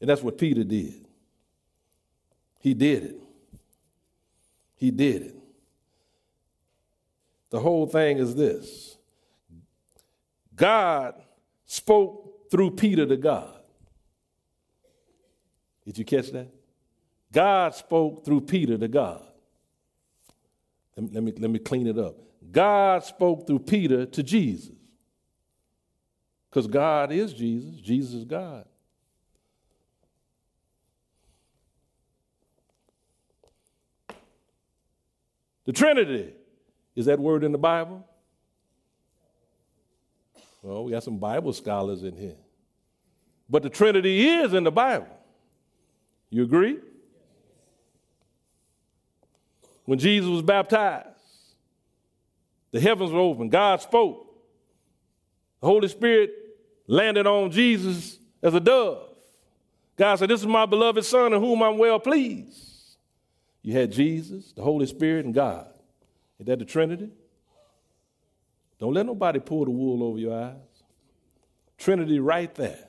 And 0.00 0.08
that's 0.08 0.22
what 0.22 0.38
Peter 0.38 0.64
did. 0.64 1.06
He 2.60 2.74
did 2.74 3.04
it. 3.04 3.22
He 4.76 4.90
did 4.90 5.22
it. 5.22 5.36
The 7.50 7.60
whole 7.60 7.86
thing 7.86 8.18
is 8.18 8.34
this 8.34 8.96
God 10.54 11.14
spoke 11.66 12.50
through 12.50 12.72
Peter 12.72 13.06
to 13.06 13.16
God. 13.16 13.56
Did 15.84 15.98
you 15.98 16.04
catch 16.04 16.30
that? 16.30 16.48
God 17.32 17.74
spoke 17.74 18.24
through 18.24 18.42
Peter 18.42 18.76
to 18.76 18.88
God. 18.88 19.22
Let 20.96 21.22
me, 21.22 21.32
let 21.38 21.50
me, 21.50 21.58
clean 21.58 21.86
it 21.86 21.98
up. 21.98 22.16
God 22.52 23.04
spoke 23.04 23.46
through 23.46 23.60
Peter 23.60 24.04
to 24.04 24.22
Jesus. 24.22 24.74
Because 26.48 26.66
God 26.66 27.12
is 27.12 27.32
Jesus, 27.32 27.80
Jesus 27.80 28.12
is 28.14 28.24
God. 28.24 28.66
The 35.70 35.74
Trinity, 35.74 36.32
is 36.96 37.06
that 37.06 37.20
word 37.20 37.44
in 37.44 37.52
the 37.52 37.58
Bible? 37.58 38.04
Well, 40.62 40.82
we 40.82 40.90
got 40.90 41.04
some 41.04 41.18
Bible 41.18 41.52
scholars 41.52 42.02
in 42.02 42.16
here. 42.16 42.34
But 43.48 43.62
the 43.62 43.70
Trinity 43.70 44.28
is 44.28 44.52
in 44.52 44.64
the 44.64 44.72
Bible. 44.72 45.16
You 46.28 46.42
agree? 46.42 46.80
When 49.84 50.00
Jesus 50.00 50.28
was 50.28 50.42
baptized, 50.42 51.06
the 52.72 52.80
heavens 52.80 53.12
were 53.12 53.20
open. 53.20 53.48
God 53.48 53.80
spoke. 53.80 54.26
The 55.60 55.68
Holy 55.68 55.86
Spirit 55.86 56.32
landed 56.88 57.28
on 57.28 57.52
Jesus 57.52 58.18
as 58.42 58.54
a 58.54 58.60
dove. 58.60 59.06
God 59.96 60.18
said, 60.18 60.30
This 60.30 60.40
is 60.40 60.48
my 60.48 60.66
beloved 60.66 61.04
Son 61.04 61.32
in 61.32 61.40
whom 61.40 61.62
I'm 61.62 61.78
well 61.78 62.00
pleased. 62.00 62.69
You 63.62 63.74
had 63.74 63.92
Jesus, 63.92 64.52
the 64.52 64.62
Holy 64.62 64.86
Spirit, 64.86 65.24
and 65.26 65.34
God. 65.34 65.66
Is 66.38 66.46
that 66.46 66.58
the 66.58 66.64
Trinity? 66.64 67.10
Don't 68.78 68.94
let 68.94 69.04
nobody 69.04 69.38
pull 69.38 69.66
the 69.66 69.70
wool 69.70 70.02
over 70.02 70.18
your 70.18 70.42
eyes. 70.42 70.56
Trinity 71.76 72.18
right 72.18 72.54
there 72.54 72.86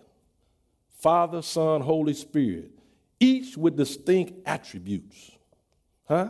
Father, 1.00 1.42
Son, 1.42 1.82
Holy 1.82 2.14
Spirit, 2.14 2.72
each 3.20 3.58
with 3.58 3.76
distinct 3.76 4.34
attributes. 4.46 5.32
Huh? 6.08 6.30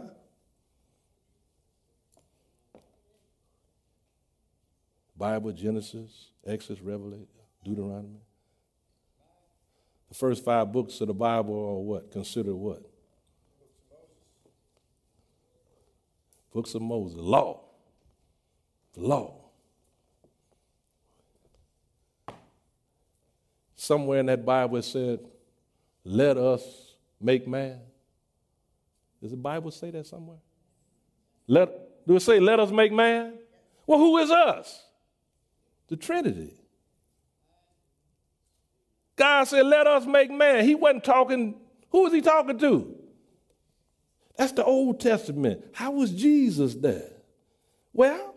Bible, 5.18 5.52
Genesis, 5.52 6.30
Exodus, 6.48 6.82
Revelation, 6.82 7.28
Deuteronomy. 7.64 8.22
The 10.10 10.16
first 10.16 10.44
five 10.44 10.72
books 10.72 11.00
of 11.02 11.08
the 11.08 11.14
Bible 11.14 11.54
are 11.54 11.80
what? 11.80 12.12
Considered 12.12 12.56
what? 12.56 12.91
Books 16.54 16.76
of 16.76 16.82
Moses, 16.82 17.18
law. 17.18 17.62
Law. 18.96 19.36
Somewhere 23.76 24.20
in 24.20 24.28
that 24.28 24.46
Bible 24.46 24.78
it 24.78 24.84
said, 24.84 25.20
let 26.04 26.38
us 26.38 26.96
make 27.20 27.48
man. 27.48 27.80
Does 29.22 29.32
the 29.32 29.38
Bible 29.38 29.72
say 29.72 29.92
that 29.92 30.06
somewhere? 30.06 30.38
Let, 31.48 32.06
do 32.08 32.16
it 32.16 32.22
say, 32.22 32.40
let 32.40 32.60
us 32.60 32.72
make 32.72 32.92
man? 32.92 33.34
Well, 33.88 34.00
who 34.00 34.18
is 34.18 34.32
us? 34.32 34.84
The 35.88 35.96
Trinity. 35.96 36.54
God 39.16 39.44
said, 39.46 39.66
let 39.66 39.88
us 39.88 40.06
make 40.06 40.32
man. 40.32 40.66
He 40.66 40.76
wasn't 40.76 41.04
talking, 41.04 41.56
who 41.90 42.04
was 42.04 42.14
he 42.14 42.22
talking 42.22 42.58
to? 42.60 43.01
That's 44.42 44.54
the 44.54 44.66
Old 44.66 45.00
Testament. 45.00 45.64
How 45.72 45.92
was 45.92 46.12
Jesus 46.12 46.74
there? 46.74 47.12
Well, 47.94 48.34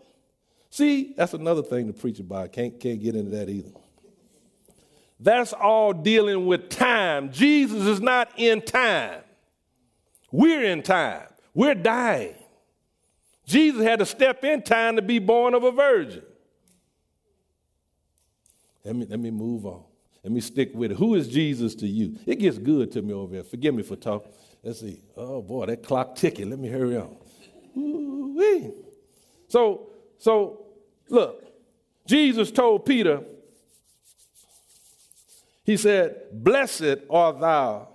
see, 0.69 1.15
that's 1.17 1.33
another 1.33 1.63
thing 1.63 1.87
to 1.87 1.93
preach 1.93 2.19
about. 2.19 2.51
Can't, 2.51 2.79
can't 2.79 3.01
get 3.01 3.15
into 3.15 3.31
that 3.31 3.49
either. 3.49 3.71
That's 5.19 5.51
all 5.51 5.93
dealing 5.93 6.45
with 6.45 6.69
time. 6.69 7.31
Jesus 7.31 7.87
is 7.87 8.01
not 8.01 8.29
in 8.37 8.61
time. 8.61 9.23
We're 10.31 10.65
in 10.65 10.83
time. 10.83 11.25
We're 11.55 11.73
dying. 11.73 12.35
Jesus 13.47 13.81
had 13.83 13.97
to 13.97 14.05
step 14.05 14.43
in 14.43 14.61
time 14.61 14.97
to 14.97 15.01
be 15.01 15.17
born 15.17 15.55
of 15.55 15.63
a 15.63 15.71
virgin. 15.71 16.21
Let 18.83 18.95
me, 18.95 19.07
let 19.09 19.19
me 19.19 19.31
move 19.31 19.65
on. 19.65 19.81
Let 20.23 20.31
me 20.31 20.41
stick 20.41 20.69
with 20.75 20.91
it. 20.91 20.97
Who 20.97 21.15
is 21.15 21.27
Jesus 21.27 21.73
to 21.75 21.87
you? 21.87 22.19
It 22.27 22.35
gets 22.35 22.59
good 22.59 22.91
to 22.91 23.01
me 23.01 23.11
over 23.11 23.33
here. 23.33 23.43
Forgive 23.43 23.73
me 23.73 23.81
for 23.81 23.95
talking. 23.95 24.31
Let's 24.65 24.79
see. 24.79 24.99
Oh 25.15 25.43
boy, 25.43 25.67
that 25.67 25.83
clock 25.83 26.15
ticking. 26.15 26.49
Let 26.49 26.57
me 26.57 26.67
hurry 26.67 26.97
on. 26.97 27.15
Ooh-wee. 27.77 28.71
So, 29.47 29.91
so 30.17 30.65
look, 31.07 31.43
Jesus 32.07 32.49
told 32.49 32.83
Peter, 32.83 33.21
he 35.63 35.77
said, 35.77 36.15
Blessed 36.31 36.97
art 37.11 37.39
thou, 37.39 37.89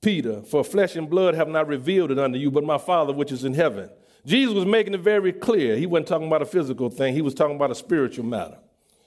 Peter, 0.00 0.42
for 0.42 0.62
flesh 0.62 0.94
and 0.94 1.10
blood 1.10 1.34
have 1.34 1.48
not 1.48 1.66
revealed 1.66 2.12
it 2.12 2.18
unto 2.18 2.38
you, 2.38 2.52
but 2.52 2.62
my 2.62 2.78
Father 2.78 3.12
which 3.12 3.32
is 3.32 3.44
in 3.44 3.52
heaven. 3.52 3.90
Jesus 4.24 4.54
was 4.54 4.66
making 4.66 4.94
it 4.94 5.00
very 5.00 5.32
clear. 5.32 5.76
He 5.76 5.86
wasn't 5.86 6.06
talking 6.06 6.28
about 6.28 6.42
a 6.42 6.46
physical 6.46 6.90
thing, 6.90 7.12
he 7.12 7.22
was 7.22 7.34
talking 7.34 7.56
about 7.56 7.72
a 7.72 7.76
spiritual 7.76 8.24
matter. 8.24 8.58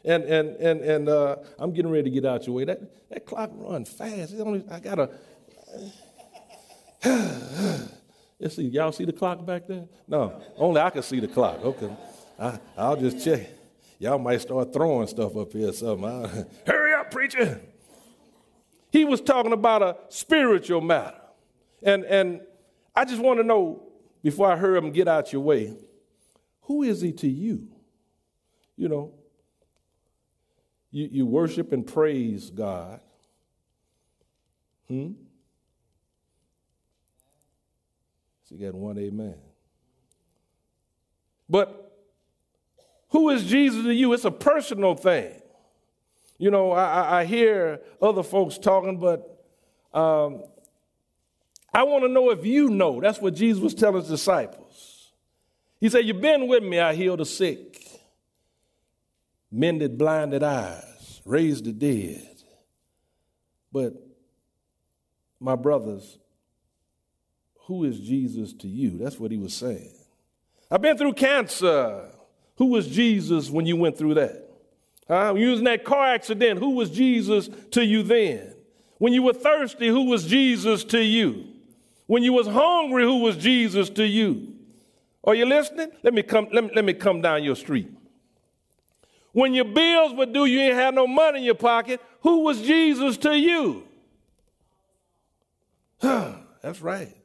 And 0.04 0.24
and 0.26 0.56
and 0.58 0.82
and 0.82 1.10
uh, 1.10 1.38
I'm 1.58 1.72
getting 1.72 1.92
ready 1.92 2.04
to 2.04 2.10
get 2.10 2.26
out 2.26 2.48
your 2.48 2.56
way. 2.58 2.66
That 2.66 3.10
that 3.10 3.26
clock 3.26 3.50
run 3.54 3.86
fast. 3.86 4.34
Only, 4.38 4.64
I 4.70 4.80
gotta. 4.80 5.10
Let's 8.40 8.56
see, 8.56 8.64
y'all 8.64 8.92
see 8.92 9.06
the 9.06 9.14
clock 9.14 9.46
back 9.46 9.68
there? 9.68 9.88
No, 10.08 10.42
only 10.58 10.82
I 10.82 10.90
can 10.90 11.04
see 11.04 11.20
the 11.20 11.28
clock. 11.28 11.64
Okay, 11.64 11.90
I, 12.38 12.60
I'll 12.78 12.98
just 12.98 13.24
check. 13.24 13.50
Y'all 14.00 14.18
might 14.18 14.42
start 14.42 14.74
throwing 14.74 15.08
stuff 15.08 15.36
up 15.36 15.52
here. 15.52 15.72
Something. 15.72 16.46
Hurry 16.66 16.94
up, 16.94 17.12
preacher. 17.12 17.62
He 18.92 19.06
was 19.06 19.22
talking 19.22 19.54
about 19.54 19.82
a 19.82 19.98
spiritual 20.10 20.82
matter, 20.82 21.22
and 21.84 22.04
and 22.06 22.42
I 22.96 23.06
just 23.06 23.22
want 23.22 23.40
to 23.40 23.44
know 23.44 23.84
before 24.22 24.52
I 24.52 24.58
hear 24.58 24.76
him 24.76 24.92
get 24.92 25.08
out 25.08 25.32
your 25.32 25.42
way, 25.42 25.76
who 26.64 26.84
is 26.84 27.02
he 27.02 27.14
to 27.14 27.28
you? 27.28 27.68
You 28.76 28.90
know, 28.90 29.14
you, 30.92 31.10
you 31.12 31.26
worship 31.26 31.72
and 31.72 31.86
praise 31.86 32.50
God. 32.50 33.00
Hmm? 34.88 35.12
You 38.52 38.66
got 38.66 38.76
one 38.76 38.98
amen. 38.98 39.36
But 41.50 41.92
who 43.10 43.30
is 43.30 43.44
Jesus 43.46 43.84
to 43.84 43.94
you? 43.94 44.14
It's 44.14 44.26
a 44.26 44.32
personal 44.32 44.96
thing. 44.96 45.34
You 46.38 46.52
know, 46.52 46.72
I, 46.72 47.22
I 47.22 47.26
hear 47.26 47.82
other 48.02 48.24
folks 48.24 48.58
talking, 48.58 48.98
but 48.98 49.46
um, 49.94 50.44
I 51.74 51.84
want 51.84 52.04
to 52.04 52.08
know 52.08 52.30
if 52.32 52.46
you 52.46 52.70
know. 52.70 53.02
That's 53.02 53.20
what 53.20 53.36
Jesus 53.36 53.62
was 53.62 53.74
telling 53.74 54.02
his 54.02 54.10
disciples. 54.10 55.12
He 55.80 55.90
said, 55.90 56.06
You've 56.06 56.22
been 56.22 56.48
with 56.48 56.64
me, 56.64 56.80
I 56.80 56.94
healed 56.94 57.20
the 57.20 57.26
sick, 57.26 57.84
mended 59.52 59.98
blinded 59.98 60.44
eyes, 60.44 61.22
raised 61.26 61.66
the 61.66 61.74
dead. 61.74 62.26
But, 63.72 63.94
my 65.40 65.56
brothers, 65.56 66.18
who 67.70 67.84
is 67.84 68.00
Jesus 68.00 68.52
to 68.54 68.68
you? 68.68 68.98
That's 68.98 69.20
what 69.20 69.30
he 69.30 69.38
was 69.38 69.54
saying. 69.54 69.92
I've 70.72 70.82
been 70.82 70.98
through 70.98 71.14
cancer. 71.14 72.10
Who 72.58 72.66
was 72.66 72.88
Jesus 72.88 73.52
when 73.52 73.68
you 73.68 73.76
went 73.76 73.96
through 73.96 74.16
that? 74.16 74.50
Huh? 75.08 75.30
When 75.34 75.44
you 75.44 75.52
was 75.52 75.60
in 75.60 75.66
that 75.66 75.86
car 75.86 76.08
accident, 76.08 76.58
who 76.60 76.72
was 76.72 76.90
Jesus 76.90 77.48
to 77.70 77.86
you 77.86 78.02
then? 78.02 78.56
When 78.98 79.14
you 79.14 79.22
were 79.22 79.34
thirsty, 79.34 79.88
who 79.88 80.06
was 80.06 80.26
Jesus 80.26 80.84
to 80.86 81.00
you? 81.00 81.46
When 82.08 82.24
you 82.24 82.34
was 82.34 82.48
hungry, 82.48 83.04
who 83.04 83.20
was 83.20 83.38
Jesus 83.38 83.92
to 83.92 84.04
you? 84.04 84.56
Are 85.24 85.36
you 85.36 85.46
listening? 85.46 85.92
Let 86.02 86.16
me 86.16 86.24
come, 86.24 86.48
let 86.52 86.64
me, 86.64 86.72
let 86.74 86.84
me 86.84 86.94
come 86.94 87.22
down 87.22 87.44
your 87.44 87.56
street. 87.56 87.92
When 89.32 89.54
your 89.54 89.66
bills 89.66 90.16
were 90.16 90.26
due, 90.26 90.46
you 90.46 90.60
ain't 90.60 90.74
had 90.74 90.96
no 90.96 91.06
money 91.06 91.38
in 91.38 91.46
your 91.46 91.54
pocket. 91.54 92.02
Who 92.22 92.40
was 92.46 92.64
Jesus 92.64 93.16
to 93.18 93.38
you? 93.38 93.84
That's 96.02 96.82
right. 96.82 97.16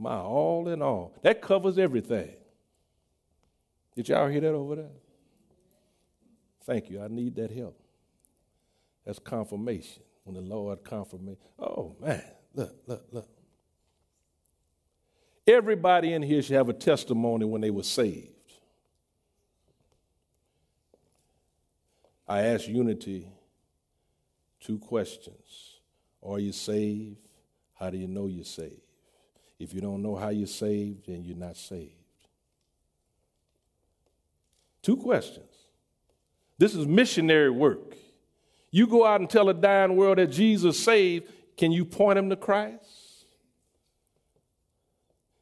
My 0.00 0.16
all 0.16 0.66
in 0.68 0.80
all. 0.80 1.14
That 1.22 1.42
covers 1.42 1.76
everything. 1.78 2.34
Did 3.94 4.08
y'all 4.08 4.28
hear 4.28 4.40
that 4.40 4.54
over 4.54 4.76
there? 4.76 4.90
Thank 6.64 6.88
you. 6.88 7.02
I 7.02 7.08
need 7.08 7.36
that 7.36 7.50
help. 7.50 7.78
That's 9.04 9.18
confirmation. 9.18 10.02
When 10.24 10.34
the 10.34 10.40
Lord 10.40 10.84
confirmation. 10.84 11.42
Oh 11.58 11.96
man, 12.00 12.22
look, 12.54 12.74
look, 12.86 13.04
look. 13.12 13.28
Everybody 15.46 16.14
in 16.14 16.22
here 16.22 16.40
should 16.40 16.56
have 16.56 16.70
a 16.70 16.74
testimony 16.74 17.44
when 17.44 17.60
they 17.60 17.70
were 17.70 17.82
saved. 17.82 18.32
I 22.26 22.42
asked 22.42 22.68
Unity 22.68 23.28
two 24.60 24.78
questions 24.78 25.80
Are 26.22 26.38
you 26.38 26.52
saved? 26.52 27.18
How 27.74 27.90
do 27.90 27.98
you 27.98 28.06
know 28.06 28.28
you're 28.28 28.44
saved? 28.44 28.89
If 29.60 29.74
you 29.74 29.82
don't 29.82 30.02
know 30.02 30.16
how 30.16 30.30
you're 30.30 30.46
saved, 30.46 31.06
then 31.06 31.22
you're 31.22 31.36
not 31.36 31.56
saved. 31.56 31.92
Two 34.82 34.96
questions. 34.96 35.44
This 36.56 36.74
is 36.74 36.86
missionary 36.86 37.50
work. 37.50 37.94
You 38.70 38.86
go 38.86 39.04
out 39.04 39.20
and 39.20 39.28
tell 39.28 39.50
a 39.50 39.54
dying 39.54 39.96
world 39.96 40.16
that 40.16 40.28
Jesus 40.28 40.82
saved, 40.82 41.30
can 41.58 41.72
you 41.72 41.84
point 41.84 42.16
them 42.16 42.30
to 42.30 42.36
Christ? 42.36 43.26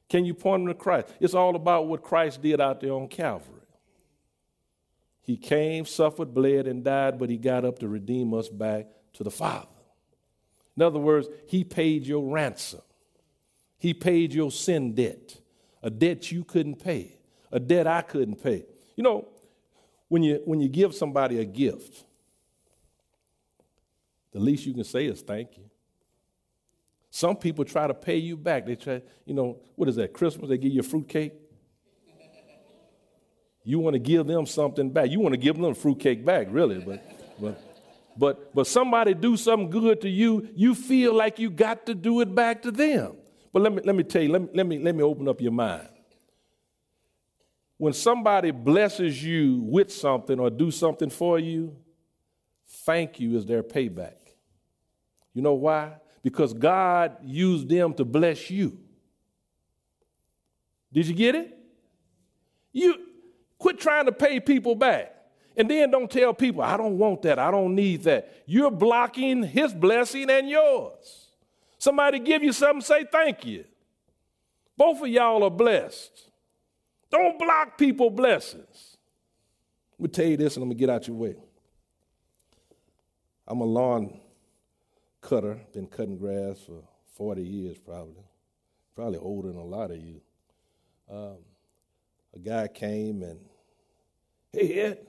Can 0.08 0.24
you 0.24 0.34
point 0.34 0.64
them 0.64 0.74
to 0.74 0.78
Christ? 0.78 1.08
It's 1.20 1.34
all 1.34 1.54
about 1.54 1.86
what 1.86 2.02
Christ 2.02 2.42
did 2.42 2.60
out 2.60 2.80
there 2.80 2.94
on 2.94 3.06
Calvary. 3.06 3.54
He 5.20 5.36
came, 5.36 5.84
suffered, 5.84 6.34
bled, 6.34 6.66
and 6.66 6.82
died, 6.82 7.20
but 7.20 7.30
he 7.30 7.36
got 7.36 7.64
up 7.64 7.78
to 7.80 7.88
redeem 7.88 8.34
us 8.34 8.48
back 8.48 8.86
to 9.12 9.22
the 9.22 9.30
Father. 9.30 9.68
In 10.76 10.82
other 10.82 10.98
words, 10.98 11.28
he 11.46 11.62
paid 11.62 12.06
your 12.06 12.32
ransom. 12.32 12.80
He 13.78 13.94
paid 13.94 14.34
your 14.34 14.50
sin 14.50 14.94
debt, 14.94 15.40
a 15.82 15.90
debt 15.90 16.30
you 16.32 16.44
couldn't 16.44 16.82
pay, 16.82 17.18
a 17.52 17.60
debt 17.60 17.86
I 17.86 18.02
couldn't 18.02 18.42
pay. 18.42 18.66
You 18.96 19.04
know, 19.04 19.28
when 20.08 20.22
you, 20.22 20.42
when 20.44 20.60
you 20.60 20.68
give 20.68 20.94
somebody 20.94 21.38
a 21.38 21.44
gift, 21.44 22.04
the 24.32 24.40
least 24.40 24.66
you 24.66 24.74
can 24.74 24.84
say 24.84 25.06
is 25.06 25.22
thank 25.22 25.56
you. 25.56 25.64
Some 27.10 27.36
people 27.36 27.64
try 27.64 27.86
to 27.86 27.94
pay 27.94 28.16
you 28.16 28.36
back. 28.36 28.66
They 28.66 28.76
try, 28.76 29.00
you 29.24 29.34
know, 29.34 29.58
what 29.76 29.88
is 29.88 29.96
that, 29.96 30.12
Christmas? 30.12 30.50
They 30.50 30.58
give 30.58 30.72
you 30.72 30.80
a 30.80 30.84
fruit 30.84 31.08
cake. 31.08 31.32
You 33.64 33.78
want 33.78 33.94
to 33.94 33.98
give 33.98 34.26
them 34.26 34.46
something 34.46 34.90
back. 34.90 35.10
You 35.10 35.20
want 35.20 35.34
to 35.34 35.38
give 35.38 35.56
them 35.56 35.64
a 35.64 35.74
fruit 35.74 36.00
cake 36.00 36.24
back, 36.24 36.48
really, 36.50 36.80
but, 36.80 37.02
but, 37.40 37.60
but, 38.16 38.54
but 38.54 38.66
somebody 38.66 39.14
do 39.14 39.36
something 39.36 39.70
good 39.70 40.00
to 40.02 40.08
you, 40.08 40.48
you 40.54 40.74
feel 40.74 41.14
like 41.14 41.38
you 41.38 41.50
got 41.50 41.86
to 41.86 41.94
do 41.94 42.20
it 42.20 42.34
back 42.34 42.62
to 42.62 42.70
them. 42.70 43.16
But 43.58 43.62
let 43.64 43.74
me, 43.74 43.82
let 43.84 43.96
me 43.96 44.04
tell 44.04 44.22
you, 44.22 44.30
let 44.30 44.40
me, 44.40 44.48
let, 44.54 44.66
me, 44.68 44.78
let 44.78 44.94
me 44.94 45.02
open 45.02 45.26
up 45.26 45.40
your 45.40 45.50
mind. 45.50 45.88
When 47.76 47.92
somebody 47.92 48.52
blesses 48.52 49.20
you 49.20 49.60
with 49.64 49.92
something 49.92 50.38
or 50.38 50.48
do 50.48 50.70
something 50.70 51.10
for 51.10 51.40
you, 51.40 51.74
thank 52.86 53.18
you 53.18 53.36
is 53.36 53.44
their 53.46 53.64
payback. 53.64 54.14
You 55.34 55.42
know 55.42 55.54
why? 55.54 55.96
Because 56.22 56.52
God 56.52 57.16
used 57.24 57.68
them 57.68 57.94
to 57.94 58.04
bless 58.04 58.48
you. 58.48 58.78
Did 60.92 61.08
you 61.08 61.14
get 61.14 61.34
it? 61.34 61.58
You 62.72 62.94
quit 63.58 63.80
trying 63.80 64.04
to 64.04 64.12
pay 64.12 64.38
people 64.38 64.76
back. 64.76 65.16
And 65.56 65.68
then 65.68 65.90
don't 65.90 66.08
tell 66.08 66.32
people, 66.32 66.62
I 66.62 66.76
don't 66.76 66.96
want 66.96 67.22
that. 67.22 67.40
I 67.40 67.50
don't 67.50 67.74
need 67.74 68.04
that. 68.04 68.44
You're 68.46 68.70
blocking 68.70 69.42
his 69.42 69.74
blessing 69.74 70.30
and 70.30 70.48
yours. 70.48 71.27
Somebody 71.78 72.18
give 72.18 72.42
you 72.42 72.52
something, 72.52 72.80
say 72.80 73.04
thank 73.10 73.46
you. 73.46 73.64
Both 74.76 75.00
of 75.02 75.08
y'all 75.08 75.44
are 75.44 75.50
blessed. 75.50 76.30
Don't 77.10 77.38
block 77.38 77.78
people 77.78 78.10
blessings. 78.10 78.96
Let 79.98 80.00
me 80.00 80.08
tell 80.08 80.26
you 80.26 80.36
this 80.36 80.56
and 80.56 80.62
I'm 80.62 80.68
gonna 80.68 80.78
get 80.78 80.90
out 80.90 81.08
your 81.08 81.16
way. 81.16 81.36
I'm 83.46 83.60
a 83.60 83.64
lawn 83.64 84.20
cutter, 85.20 85.58
been 85.72 85.86
cutting 85.86 86.18
grass 86.18 86.58
for 86.60 86.82
40 87.14 87.42
years 87.42 87.78
probably, 87.78 88.22
probably 88.94 89.18
older 89.18 89.48
than 89.48 89.56
a 89.56 89.64
lot 89.64 89.90
of 89.90 89.96
you. 89.96 90.20
Um, 91.10 91.38
a 92.34 92.38
guy 92.38 92.68
came 92.68 93.22
and, 93.22 93.40
hey, 94.52 94.80
Ed, 94.80 95.06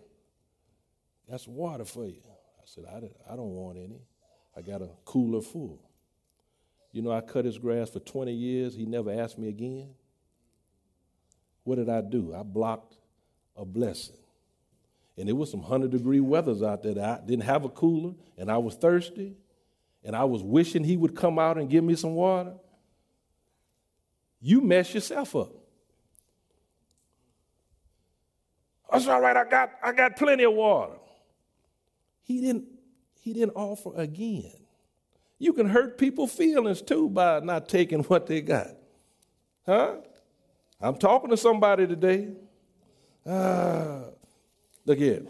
that's 1.27 1.47
water 1.47 1.85
for 1.85 2.05
you. 2.05 2.21
I 2.25 2.63
said, 2.65 2.85
I, 2.89 2.97
I 3.31 3.35
don't 3.35 3.51
want 3.51 3.77
any. 3.77 4.01
I 4.55 4.61
got 4.61 4.81
a 4.81 4.89
cooler 5.05 5.41
full. 5.41 5.79
You 6.91 7.01
know, 7.01 7.11
I 7.11 7.21
cut 7.21 7.45
his 7.45 7.57
grass 7.57 7.89
for 7.89 7.99
20 7.99 8.33
years. 8.33 8.75
He 8.75 8.85
never 8.85 9.11
asked 9.11 9.37
me 9.37 9.49
again. 9.49 9.89
What 11.63 11.75
did 11.75 11.89
I 11.89 12.01
do? 12.01 12.33
I 12.33 12.43
blocked 12.43 12.97
a 13.55 13.65
blessing. 13.65 14.15
And 15.17 15.29
it 15.29 15.33
was 15.33 15.51
some 15.51 15.61
100 15.61 15.91
degree 15.91 16.21
weathers 16.21 16.63
out 16.63 16.81
there 16.81 16.93
that 16.93 17.03
I 17.03 17.25
didn't 17.25 17.43
have 17.43 17.65
a 17.65 17.69
cooler 17.69 18.13
and 18.37 18.49
I 18.49 18.57
was 18.57 18.75
thirsty 18.75 19.35
and 20.03 20.15
I 20.15 20.23
was 20.23 20.41
wishing 20.41 20.83
he 20.83 20.97
would 20.97 21.15
come 21.15 21.37
out 21.37 21.57
and 21.57 21.69
give 21.69 21.83
me 21.83 21.95
some 21.95 22.15
water. 22.15 22.53
You 24.41 24.61
mess 24.61 24.93
yourself 24.93 25.35
up. 25.35 25.51
That's 28.91 29.07
all 29.07 29.21
right, 29.21 29.37
I 29.37 29.43
got, 29.43 29.71
I 29.83 29.91
got 29.91 30.15
plenty 30.15 30.43
of 30.43 30.53
water. 30.53 30.93
He 32.23 32.41
didn't, 32.41 32.65
he 33.19 33.33
didn't 33.33 33.53
offer 33.55 33.91
again. 33.95 34.53
You 35.39 35.53
can 35.53 35.69
hurt 35.69 35.97
people's 35.97 36.33
feelings 36.33 36.81
too 36.81 37.09
by 37.09 37.39
not 37.39 37.69
taking 37.69 38.03
what 38.03 38.27
they 38.27 38.41
got. 38.41 38.75
Huh? 39.65 39.95
I'm 40.81 40.97
talking 40.97 41.29
to 41.29 41.37
somebody 41.37 41.87
today. 41.87 42.33
Uh, 43.25 44.01
look 44.85 44.97
here. 44.97 45.23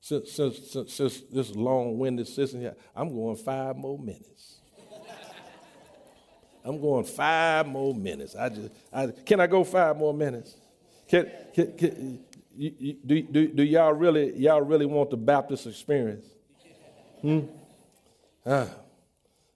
Since, 0.00 0.32
since, 0.32 0.70
since, 0.70 0.92
since 0.92 1.20
this 1.32 1.54
long 1.54 1.96
winded 1.96 2.28
system 2.28 2.60
here, 2.60 2.76
I'm 2.94 3.08
going 3.08 3.36
five 3.36 3.76
more 3.76 3.98
minutes. 3.98 4.60
I'm 6.64 6.80
going 6.80 7.04
five 7.04 7.66
more 7.66 7.94
minutes. 7.94 8.34
I 8.34 8.48
just, 8.48 8.70
I, 8.92 9.06
can 9.06 9.40
I 9.40 9.46
go 9.46 9.64
five 9.64 9.96
more 9.96 10.14
minutes? 10.14 10.56
Can, 11.08 11.30
can, 11.54 11.76
can 11.76 12.24
you, 12.56 12.74
you, 12.78 12.96
do, 13.04 13.22
do, 13.22 13.48
do 13.48 13.62
y'all 13.62 13.92
really, 13.92 14.36
y'all 14.38 14.62
really 14.62 14.86
want 14.86 15.10
the 15.10 15.16
Baptist 15.16 15.66
experience? 15.66 16.26
Hmm? 17.20 17.40
Uh, 18.44 18.66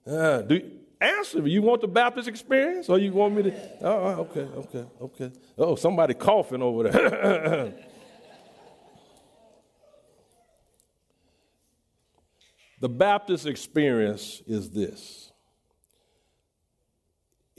uh, 0.09 0.41
do, 0.41 0.71
answer 0.99 1.41
me. 1.41 1.51
You 1.51 1.61
want 1.61 1.81
the 1.81 1.87
Baptist 1.87 2.27
experience 2.27 2.89
or 2.89 2.97
you 2.97 3.11
want 3.11 3.35
me 3.35 3.43
to? 3.43 3.53
Oh, 3.81 4.27
okay, 4.29 4.41
okay, 4.41 4.85
okay. 5.01 5.31
Oh, 5.57 5.75
somebody 5.75 6.13
coughing 6.13 6.61
over 6.61 6.89
there. 6.89 7.73
the 12.79 12.89
Baptist 12.89 13.45
experience 13.45 14.41
is 14.47 14.69
this 14.69 15.29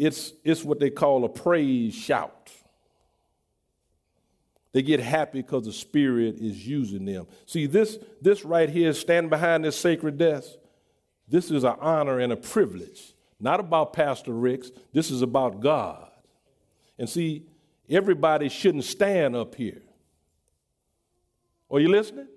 it's, 0.01 0.33
it's 0.45 0.65
what 0.65 0.81
they 0.81 0.89
call 0.89 1.27
a 1.27 1.29
praise 1.29 1.95
shout. 1.95 2.51
They 4.73 4.81
get 4.81 4.99
happy 4.99 5.43
because 5.43 5.67
the 5.67 5.75
Spirit 5.75 6.37
is 6.39 6.67
using 6.67 7.05
them. 7.05 7.27
See, 7.45 7.67
this, 7.67 7.99
this 8.23 8.43
right 8.43 8.71
here, 8.71 8.95
stand 8.95 9.29
behind 9.29 9.63
this 9.63 9.77
sacred 9.77 10.17
desk, 10.17 10.53
this 11.31 11.51
is 11.51 11.65
an 11.65 11.77
honor 11.81 12.19
and 12.19 12.33
a 12.33 12.37
privilege 12.37 13.15
not 13.41 13.59
about 13.59 13.93
Pastor 13.95 14.33
Ricks. 14.33 14.71
This 14.93 15.11
is 15.11 15.23
about 15.23 15.61
God. 15.61 16.11
And 16.99 17.09
see, 17.09 17.47
everybody 17.89 18.51
shouldn't 18.51 18.85
stand 18.85 19.35
up 19.35 19.55
here. 19.55 19.83
Are 21.71 21.81
you 21.81 21.89
listening? 21.89 22.29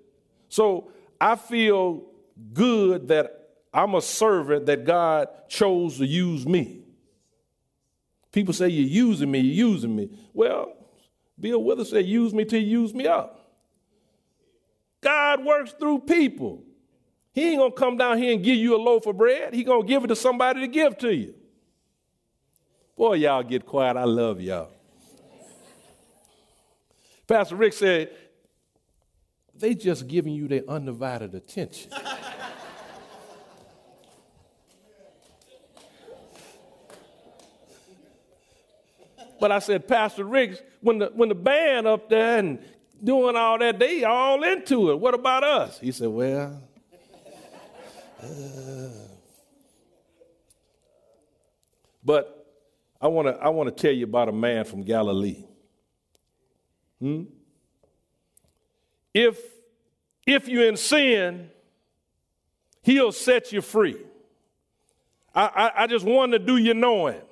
So 0.48 0.90
I 1.20 1.36
feel 1.36 2.04
good 2.52 3.08
that 3.08 3.50
I'm 3.72 3.94
a 3.94 4.00
servant 4.00 4.66
that 4.66 4.84
God 4.84 5.28
chose 5.48 5.98
to 5.98 6.06
use 6.06 6.46
me. 6.46 6.80
People 8.32 8.54
say, 8.54 8.68
You're 8.68 9.08
using 9.08 9.30
me, 9.30 9.40
you're 9.40 9.68
using 9.68 9.94
me. 9.94 10.10
Well, 10.32 10.72
Bill 11.38 11.62
Withers 11.62 11.90
said, 11.90 12.06
Use 12.06 12.32
me 12.32 12.44
till 12.44 12.62
you 12.62 12.80
use 12.80 12.94
me 12.94 13.06
up. 13.06 13.52
God 15.00 15.44
works 15.44 15.72
through 15.72 16.00
people. 16.00 16.64
He 17.34 17.50
ain't 17.50 17.58
gonna 17.58 17.72
come 17.72 17.98
down 17.98 18.16
here 18.18 18.32
and 18.32 18.42
give 18.42 18.56
you 18.56 18.74
a 18.76 18.80
loaf 18.80 19.06
of 19.06 19.18
bread. 19.18 19.52
He 19.52 19.64
gonna 19.64 19.84
give 19.84 20.04
it 20.04 20.06
to 20.06 20.16
somebody 20.16 20.60
to 20.60 20.68
give 20.68 20.96
to 20.98 21.14
you. 21.14 21.34
Boy, 22.96 23.14
y'all 23.14 23.42
get 23.42 23.66
quiet. 23.66 23.96
I 23.96 24.04
love 24.04 24.40
y'all. 24.40 24.70
Pastor 27.26 27.56
Rick 27.56 27.72
said, 27.72 28.10
they 29.54 29.74
just 29.74 30.06
giving 30.06 30.32
you 30.32 30.46
their 30.46 30.62
undivided 30.68 31.34
attention. 31.34 31.90
but 39.40 39.50
I 39.50 39.58
said, 39.58 39.88
Pastor 39.88 40.24
Rick, 40.24 40.64
when 40.80 40.98
the, 40.98 41.10
when 41.14 41.28
the 41.28 41.34
band 41.34 41.86
up 41.86 42.08
there 42.08 42.38
and 42.38 42.58
doing 43.04 43.36
all 43.36 43.58
that. 43.58 43.78
They 43.78 44.04
all 44.04 44.42
into 44.42 44.90
it. 44.90 44.98
What 44.98 45.14
about 45.14 45.44
us? 45.44 45.78
He 45.78 45.92
said, 45.92 46.08
Well, 46.08 46.60
but 52.04 52.46
I 53.00 53.08
want 53.08 53.28
to 53.28 53.34
I 53.42 53.48
want 53.48 53.74
to 53.74 53.82
tell 53.82 53.92
you 53.92 54.04
about 54.04 54.28
a 54.28 54.32
man 54.32 54.64
from 54.64 54.82
Galilee. 54.82 55.44
Hmm? 57.00 57.24
If 59.12 59.38
if 60.26 60.48
you're 60.48 60.68
in 60.68 60.76
sin, 60.76 61.50
he'll 62.82 63.12
set 63.12 63.52
you 63.52 63.60
free. 63.60 63.96
I, 65.34 65.46
I, 65.46 65.82
I 65.82 65.86
just 65.86 66.04
want 66.04 66.32
to 66.32 66.38
do 66.38 66.56
you 66.56 66.74
know 66.74 67.08
him? 67.08 67.22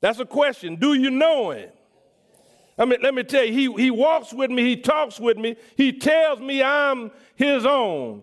That's 0.00 0.18
a 0.18 0.26
question. 0.26 0.76
Do 0.76 0.94
you 0.94 1.10
know 1.10 1.50
him? 1.50 1.70
I 2.78 2.84
mean, 2.84 3.00
let 3.02 3.12
me 3.12 3.24
tell 3.24 3.44
you, 3.44 3.52
he, 3.52 3.82
he 3.82 3.90
walks 3.90 4.32
with 4.32 4.52
me, 4.52 4.62
he 4.62 4.76
talks 4.76 5.18
with 5.18 5.36
me, 5.36 5.56
he 5.76 5.92
tells 5.92 6.38
me 6.38 6.62
I'm 6.62 7.10
his 7.34 7.66
own. 7.66 8.22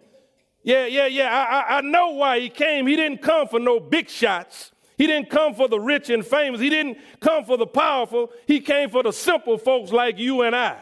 Yeah, 0.65 0.87
yeah, 0.87 1.05
yeah. 1.05 1.29
I, 1.29 1.75
I, 1.75 1.77
I 1.77 1.81
know 1.81 2.09
why 2.09 2.39
he 2.39 2.49
came. 2.49 2.87
He 2.87 2.95
didn't 2.95 3.21
come 3.21 3.47
for 3.47 3.59
no 3.59 3.79
big 3.79 4.09
shots. 4.09 4.71
He 4.97 5.05
didn't 5.05 5.29
come 5.29 5.53
for 5.53 5.67
the 5.67 5.79
rich 5.79 6.09
and 6.09 6.25
famous. 6.25 6.59
He 6.59 6.71
didn't 6.71 6.97
come 7.19 7.45
for 7.45 7.55
the 7.55 7.67
powerful. 7.67 8.31
He 8.47 8.59
came 8.59 8.89
for 8.89 9.03
the 9.03 9.13
simple 9.13 9.59
folks 9.59 9.91
like 9.91 10.17
you 10.17 10.41
and 10.41 10.55
I 10.55 10.77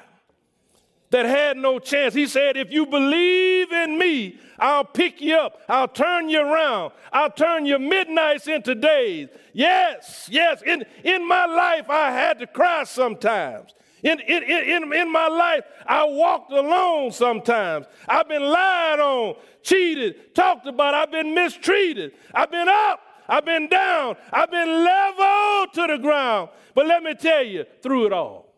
that 1.09 1.25
had 1.25 1.57
no 1.57 1.79
chance. 1.79 2.13
He 2.13 2.25
said, 2.25 2.55
If 2.55 2.71
you 2.71 2.85
believe 2.85 3.73
in 3.73 3.99
me, 3.99 4.39
I'll 4.57 4.85
pick 4.85 5.19
you 5.19 5.35
up. 5.35 5.61
I'll 5.67 5.89
turn 5.89 6.29
you 6.29 6.39
around. 6.39 6.93
I'll 7.11 7.31
turn 7.31 7.65
your 7.65 7.79
midnights 7.79 8.47
into 8.47 8.75
days. 8.75 9.27
Yes, 9.51 10.29
yes. 10.31 10.61
In, 10.65 10.85
in 11.03 11.27
my 11.27 11.45
life, 11.45 11.89
I 11.89 12.09
had 12.09 12.39
to 12.39 12.47
cry 12.47 12.85
sometimes. 12.85 13.75
In, 14.03 14.19
in, 14.19 14.43
in, 14.43 14.93
in 14.93 15.11
my 15.11 15.27
life, 15.27 15.63
I 15.87 16.03
walked 16.03 16.51
alone 16.51 17.11
sometimes. 17.11 17.85
I've 18.07 18.27
been 18.27 18.43
lied 18.43 18.99
on, 18.99 19.35
cheated, 19.61 20.35
talked 20.35 20.67
about. 20.67 20.93
I've 20.93 21.11
been 21.11 21.33
mistreated. 21.33 22.11
I've 22.33 22.51
been 22.51 22.67
up. 22.67 22.99
I've 23.29 23.45
been 23.45 23.69
down. 23.69 24.17
I've 24.31 24.51
been 24.51 24.83
leveled 24.83 25.73
to 25.75 25.87
the 25.87 25.97
ground. 26.01 26.49
But 26.75 26.87
let 26.87 27.01
me 27.01 27.13
tell 27.15 27.43
you, 27.43 27.65
through 27.81 28.07
it 28.07 28.13
all, 28.13 28.53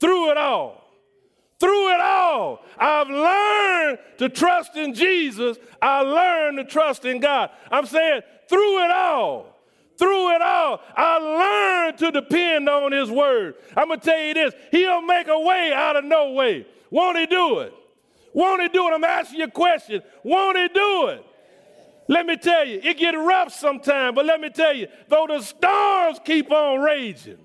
through 0.00 0.30
it 0.30 0.38
all, 0.38 0.82
through 1.60 1.94
it 1.94 2.00
all, 2.00 2.60
I've 2.78 3.08
learned 3.08 3.98
to 4.18 4.28
trust 4.30 4.76
in 4.76 4.94
Jesus. 4.94 5.58
I 5.82 6.00
learned 6.00 6.56
to 6.58 6.64
trust 6.64 7.04
in 7.04 7.20
God. 7.20 7.50
I'm 7.70 7.84
saying, 7.84 8.22
through 8.48 8.84
it 8.84 8.90
all, 8.90 9.53
through 9.98 10.34
it 10.34 10.42
all, 10.42 10.80
I 10.96 11.18
learned 11.18 11.98
to 11.98 12.10
depend 12.10 12.68
on 12.68 12.92
His 12.92 13.10
Word. 13.10 13.54
I'm 13.76 13.88
going 13.88 14.00
to 14.00 14.04
tell 14.04 14.20
you 14.20 14.34
this 14.34 14.54
He'll 14.70 15.02
make 15.02 15.28
a 15.28 15.38
way 15.38 15.72
out 15.72 15.96
of 15.96 16.04
no 16.04 16.32
way. 16.32 16.66
Won't 16.90 17.18
He 17.18 17.26
do 17.26 17.60
it? 17.60 17.72
Won't 18.32 18.62
He 18.62 18.68
do 18.68 18.88
it? 18.88 18.92
I'm 18.92 19.04
asking 19.04 19.40
you 19.40 19.46
a 19.46 19.50
question. 19.50 20.02
Won't 20.22 20.58
He 20.58 20.68
do 20.68 21.06
it? 21.08 21.24
Let 22.08 22.26
me 22.26 22.36
tell 22.36 22.66
you, 22.66 22.80
it 22.82 22.98
get 22.98 23.12
rough 23.12 23.52
sometimes, 23.52 24.14
but 24.14 24.26
let 24.26 24.40
me 24.40 24.50
tell 24.50 24.74
you, 24.74 24.88
though 25.08 25.26
the 25.26 25.40
storms 25.40 26.18
keep 26.24 26.50
on 26.50 26.80
raging, 26.80 27.38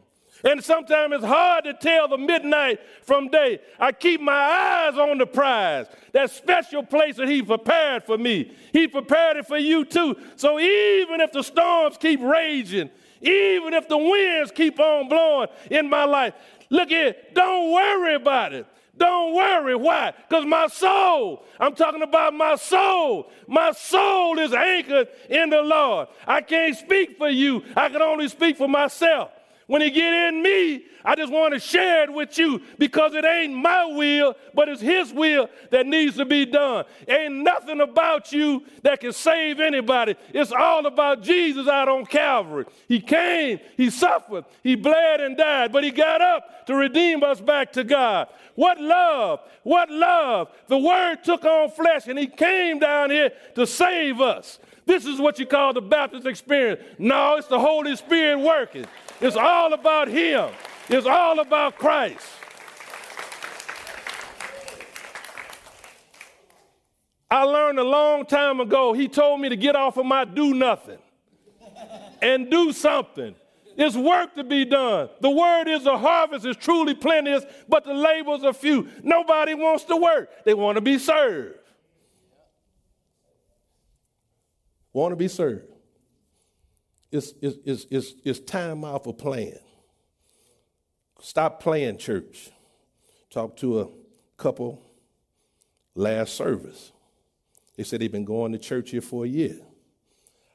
and 0.43 0.63
sometimes 0.63 1.13
it's 1.15 1.25
hard 1.25 1.65
to 1.65 1.73
tell 1.73 2.07
the 2.07 2.17
midnight 2.17 2.79
from 3.03 3.27
day. 3.27 3.59
I 3.79 3.91
keep 3.91 4.21
my 4.21 4.33
eyes 4.33 4.97
on 4.97 5.17
the 5.17 5.25
prize, 5.25 5.87
that 6.13 6.31
special 6.31 6.83
place 6.83 7.17
that 7.17 7.27
He 7.27 7.41
prepared 7.41 8.03
for 8.03 8.17
me. 8.17 8.55
He 8.71 8.87
prepared 8.87 9.37
it 9.37 9.47
for 9.47 9.57
you 9.57 9.85
too. 9.85 10.15
So 10.35 10.59
even 10.59 11.21
if 11.21 11.31
the 11.31 11.43
storms 11.43 11.97
keep 11.97 12.21
raging, 12.21 12.89
even 13.21 13.73
if 13.73 13.87
the 13.89 13.97
winds 13.97 14.51
keep 14.51 14.79
on 14.79 15.09
blowing 15.09 15.49
in 15.69 15.89
my 15.89 16.05
life, 16.05 16.33
look 16.69 16.89
here, 16.89 17.15
don't 17.33 17.73
worry 17.73 18.15
about 18.15 18.53
it. 18.53 18.65
Don't 18.99 19.33
worry. 19.33 19.75
Why? 19.77 20.13
Because 20.27 20.45
my 20.45 20.67
soul, 20.67 21.45
I'm 21.57 21.73
talking 21.73 22.01
about 22.01 22.33
my 22.33 22.55
soul. 22.55 23.31
My 23.47 23.71
soul 23.71 24.37
is 24.39 24.53
anchored 24.53 25.07
in 25.29 25.49
the 25.49 25.61
Lord. 25.61 26.09
I 26.27 26.41
can't 26.41 26.75
speak 26.75 27.17
for 27.17 27.29
you, 27.29 27.63
I 27.75 27.87
can 27.89 28.01
only 28.01 28.27
speak 28.27 28.57
for 28.57 28.67
myself. 28.67 29.31
When 29.69 29.83
he 29.83 29.91
get 29.91 30.11
in 30.11 30.41
me, 30.41 30.85
I 31.05 31.13
just 31.13 31.31
want 31.31 31.53
to 31.53 31.59
share 31.59 32.01
it 32.05 32.11
with 32.11 32.39
you 32.39 32.59
because 32.79 33.13
it 33.13 33.23
ain't 33.23 33.53
my 33.53 33.85
will, 33.85 34.33
but 34.55 34.67
it's 34.67 34.81
his 34.81 35.13
will 35.13 35.47
that 35.69 35.85
needs 35.85 36.17
to 36.17 36.25
be 36.25 36.47
done. 36.47 36.85
Ain't 37.07 37.35
nothing 37.35 37.79
about 37.79 38.31
you 38.31 38.63
that 38.81 38.99
can 38.99 39.13
save 39.13 39.59
anybody. 39.59 40.15
It's 40.33 40.51
all 40.51 40.87
about 40.87 41.21
Jesus 41.21 41.67
out 41.67 41.87
on 41.87 42.07
Calvary. 42.07 42.65
He 42.87 42.99
came, 42.99 43.59
he 43.77 43.91
suffered, 43.91 44.45
he 44.63 44.73
bled 44.73 45.21
and 45.21 45.37
died, 45.37 45.71
but 45.71 45.83
he 45.83 45.91
got 45.91 46.19
up 46.19 46.65
to 46.65 46.73
redeem 46.73 47.21
us 47.23 47.39
back 47.39 47.71
to 47.73 47.83
God. 47.83 48.27
What 48.55 48.81
love, 48.81 49.41
what 49.61 49.91
love. 49.91 50.49
The 50.65 50.79
word 50.79 51.23
took 51.23 51.45
on 51.45 51.69
flesh 51.69 52.07
and 52.07 52.17
he 52.17 52.25
came 52.25 52.79
down 52.79 53.11
here 53.11 53.31
to 53.53 53.67
save 53.67 54.19
us. 54.19 54.57
This 54.87 55.05
is 55.05 55.19
what 55.19 55.37
you 55.37 55.45
call 55.45 55.73
the 55.73 55.81
Baptist 55.81 56.25
experience. 56.25 56.81
No, 56.97 57.35
it's 57.35 57.47
the 57.47 57.59
Holy 57.59 57.95
Spirit 57.95 58.39
working. 58.39 58.87
It's 59.21 59.35
all 59.35 59.73
about 59.73 60.07
Him, 60.07 60.49
it's 60.87 61.07
all 61.07 61.39
about 61.39 61.77
Christ. 61.77 62.27
I 67.31 67.43
learned 67.43 67.77
a 67.77 67.83
long 67.83 68.25
time 68.25 68.59
ago, 68.59 68.93
he 68.93 69.07
told 69.07 69.39
me 69.39 69.49
to 69.49 69.55
get 69.55 69.75
off 69.75 69.97
of 69.97 70.05
my 70.05 70.25
do 70.25 70.53
nothing 70.55 70.97
and 72.21 72.49
do 72.49 72.71
something. 72.71 73.35
There's 73.77 73.95
work 73.95 74.35
to 74.35 74.43
be 74.43 74.65
done. 74.65 75.09
The 75.21 75.29
word 75.29 75.67
is 75.67 75.83
the 75.83 75.97
harvest 75.97 76.45
is 76.45 76.57
truly 76.57 76.93
plenteous, 76.93 77.45
but 77.67 77.85
the 77.85 77.93
labors 77.93 78.43
are 78.43 78.51
few. 78.51 78.89
Nobody 79.03 79.53
wants 79.53 79.83
to 79.85 79.95
work, 79.95 80.29
they 80.43 80.53
want 80.53 80.75
to 80.75 80.81
be 80.81 80.97
served. 80.97 81.59
Want 84.91 85.11
to 85.11 85.15
be 85.15 85.27
served. 85.27 85.68
It's, 87.11 87.33
it's, 87.41 87.85
it's, 87.89 88.13
it's, 88.23 88.39
time 88.39 88.83
out 88.83 89.03
for 89.03 89.13
playing. 89.13 89.57
Stop 91.21 91.59
playing 91.59 91.97
church. 91.97 92.49
Talked 93.31 93.59
to 93.59 93.81
a 93.81 93.87
couple 94.37 94.81
last 95.95 96.35
service. 96.35 96.91
They 97.75 97.83
said 97.83 98.01
they've 98.01 98.11
been 98.11 98.25
going 98.25 98.51
to 98.51 98.59
church 98.59 98.91
here 98.91 99.01
for 99.01 99.25
a 99.25 99.27
year. 99.27 99.57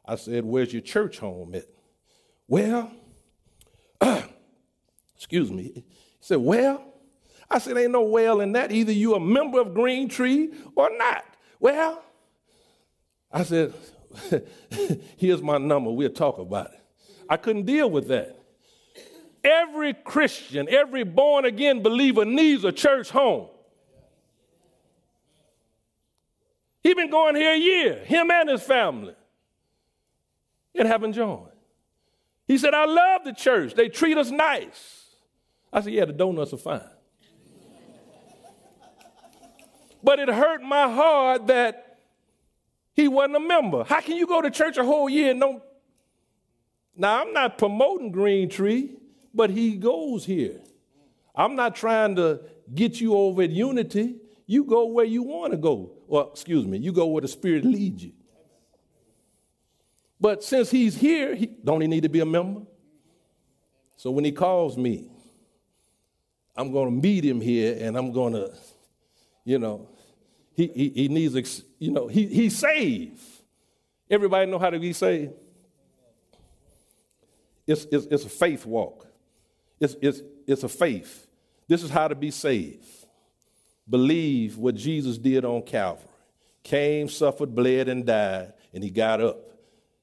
I 0.07 0.16
said, 0.16 0.44
Where's 0.44 0.72
your 0.72 0.82
church 0.82 1.18
home 1.18 1.55
at? 1.55 1.66
Well, 2.46 2.92
excuse 5.16 5.50
me. 5.50 5.72
He 5.74 5.84
said, 6.20 6.38
Well, 6.38 6.84
I 7.50 7.59
said, 7.59 7.76
Ain't 7.76 7.92
no 7.92 8.02
well 8.02 8.40
in 8.40 8.52
that. 8.52 8.70
Either 8.70 8.92
you 8.92 9.14
a 9.14 9.20
member 9.20 9.61
of 9.61 9.74
Green 9.74 10.09
Tree 10.09 10.52
or 10.76 10.90
not. 10.96 11.24
Well, 11.59 12.02
I 13.32 13.42
said, 13.42 13.72
Here's 15.17 15.43
my 15.43 15.59
number. 15.59 15.91
We'll 15.91 16.11
talk 16.11 16.39
about 16.39 16.73
it. 16.73 16.81
I 17.29 17.37
couldn't 17.37 17.65
deal 17.65 17.91
with 17.91 18.09
that. 18.09 18.39
Every 19.43 19.93
Christian, 19.93 20.69
every 20.71 21.05
born 21.05 21.45
again 21.45 21.83
believer 21.83 22.25
needs 22.25 22.65
a 22.65 22.73
church 22.73 23.11
home. 23.11 23.49
He's 26.83 26.95
been 26.95 27.11
going 27.11 27.37
here 27.37 27.53
a 27.53 27.59
year, 27.59 28.05
him 28.05 28.31
and 28.31 28.49
his 28.49 28.62
family. 28.62 29.15
It 30.75 30.87
haven't 30.87 31.15
joined. 31.15 31.49
He 32.47 32.59
said, 32.59 32.75
I 32.75 32.85
love 32.85 33.25
the 33.25 33.33
church. 33.33 33.75
They 33.75 33.89
treat 33.89 34.19
us 34.19 34.31
nice. 34.31 35.05
I 35.73 35.81
said, 35.81 35.93
Yeah, 35.93 36.05
the 36.05 36.12
donuts 36.12 36.53
are 36.53 36.59
fine. 36.59 36.83
but 40.03 40.19
it 40.19 40.29
hurt 40.29 40.62
my 40.62 40.93
heart 40.93 41.47
that 41.47 41.84
he 42.95 43.09
wasn't 43.09 43.36
a 43.36 43.40
member. 43.40 43.84
How 43.84 44.01
can 44.01 44.16
you 44.16 44.26
go 44.26 44.40
to 44.40 44.51
church 44.51 44.76
a 44.78 44.84
whole 44.84 45.09
year 45.09 45.32
and 45.32 45.40
don't? 45.40 45.62
Now, 46.97 47.22
I'm 47.22 47.32
not 47.32 47.59
promoting 47.59 48.12
Green 48.12 48.49
Tree, 48.49 48.92
but 49.34 49.51
he 49.51 49.76
goes 49.76 50.24
here. 50.24 50.61
I'm 51.34 51.57
not 51.57 51.74
trying 51.74 52.14
to 52.16 52.40
get 52.72 53.01
you 53.01 53.16
over 53.16 53.42
at 53.42 53.51
unity. 53.51 54.16
You 54.47 54.64
go 54.64 54.86
where 54.86 55.05
you 55.05 55.24
want 55.24 55.53
to 55.53 55.57
go. 55.57 55.90
Or, 56.07 56.28
excuse 56.32 56.64
me, 56.66 56.78
you 56.78 56.92
go 56.92 57.07
where 57.07 57.22
the 57.22 57.28
Spirit 57.28 57.64
leads 57.64 58.05
you. 58.05 58.12
But 60.20 60.45
since 60.45 60.70
he's 60.70 60.97
here, 60.97 61.34
he, 61.34 61.47
don't 61.47 61.80
he 61.80 61.88
need 61.88 62.05
to 62.05 62.09
be 62.09 62.20
a 62.20 62.26
member? 62.26 62.62
So 63.97 64.11
when 64.12 64.24
he 64.24 64.32
calls 64.32 64.76
me, 64.76 65.09
I'm 66.57 66.70
going 66.70 66.88
to 66.88 67.03
meet 67.09 67.24
him 67.24 67.40
here 67.40 67.76
and 67.80 67.97
I'm 67.97 68.12
going 68.12 68.34
to, 68.34 68.53
you 69.45 69.59
know, 69.59 69.88
he, 70.55 70.68
he, 70.68 70.88
he 70.90 71.09
needs, 71.09 71.62
you 71.78 71.90
know, 71.90 72.07
he, 72.07 72.26
he's 72.26 72.57
saved. 72.57 73.20
Everybody 74.09 74.50
know 74.50 74.59
how 74.59 74.70
to 74.70 74.78
be 74.78 74.92
saved? 74.92 75.32
It's, 77.66 77.86
it's, 77.90 78.07
it's 78.07 78.24
a 78.24 78.28
faith 78.28 78.66
walk. 78.66 79.07
It's, 79.80 79.96
it's, 80.00 80.20
it's 80.46 80.62
a 80.62 80.68
faith. 80.68 81.26
This 81.66 81.82
is 81.82 81.90
how 81.90 82.09
to 82.09 82.14
be 82.14 82.30
saved. 82.30 82.86
Believe 83.88 84.57
what 84.57 84.74
Jesus 84.74 85.18
did 85.18 85.44
on 85.44 85.62
Calvary. 85.62 86.09
Came, 86.62 87.09
suffered, 87.09 87.55
bled, 87.55 87.88
and 87.88 88.07
died, 88.07 88.52
and 88.72 88.82
he 88.82 88.90
got 88.90 89.20
up. 89.20 89.38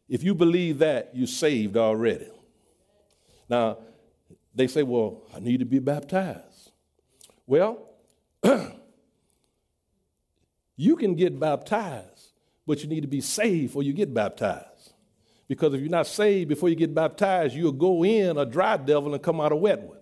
If 0.08 0.24
you 0.24 0.36
believe 0.36 0.80
that, 0.80 1.12
you're 1.14 1.28
saved 1.28 1.78
already. 1.78 2.30
Now, 3.50 3.78
they 4.54 4.68
say, 4.68 4.84
well, 4.84 5.24
I 5.36 5.40
need 5.40 5.60
to 5.60 5.66
be 5.66 5.80
baptized. 5.80 6.72
Well, 7.48 7.80
you 10.82 10.96
can 10.96 11.14
get 11.14 11.40
baptized, 11.40 12.34
but 12.66 12.82
you 12.82 12.90
need 12.90 13.02
to 13.02 13.08
be 13.08 13.22
saved 13.22 13.68
before 13.68 13.84
you 13.84 13.94
get 13.94 14.12
baptized. 14.16 14.94
Because 15.48 15.76
if 15.76 15.80
you're 15.80 15.92
not 15.92 16.08
saved 16.08 16.50
before 16.50 16.70
you 16.70 16.76
get 16.76 16.96
baptized, 16.96 17.54
you'll 17.54 17.72
go 17.72 18.04
in 18.04 18.36
a 18.36 18.46
dry 18.48 18.78
devil 18.78 19.14
and 19.14 19.22
come 19.22 19.40
out 19.40 19.52
a 19.52 19.56
wet 19.56 19.80
one. 19.80 20.00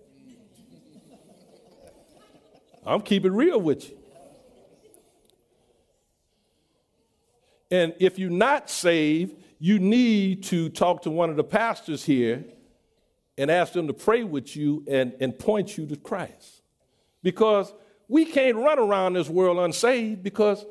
I'm 2.86 3.02
keeping 3.02 3.34
real 3.34 3.60
with 3.60 3.90
you. 3.90 3.98
And 7.70 7.94
if 8.00 8.18
you're 8.18 8.30
not 8.30 8.70
saved, 8.70 9.36
you 9.58 9.78
need 9.78 10.44
to 10.44 10.70
talk 10.70 11.02
to 11.02 11.10
one 11.10 11.28
of 11.28 11.36
the 11.36 11.44
pastors 11.44 12.06
here 12.06 12.42
and 13.36 13.50
ask 13.50 13.74
them 13.74 13.86
to 13.88 13.92
pray 13.92 14.24
with 14.24 14.56
you 14.56 14.82
and, 14.88 15.12
and 15.20 15.38
point 15.38 15.76
you 15.76 15.84
to 15.88 15.96
Christ. 15.96 16.62
Because 17.22 17.70
we 18.10 18.24
can't 18.24 18.56
run 18.56 18.80
around 18.80 19.12
this 19.12 19.28
world 19.28 19.58
unsaved 19.58 20.24
because 20.24 20.66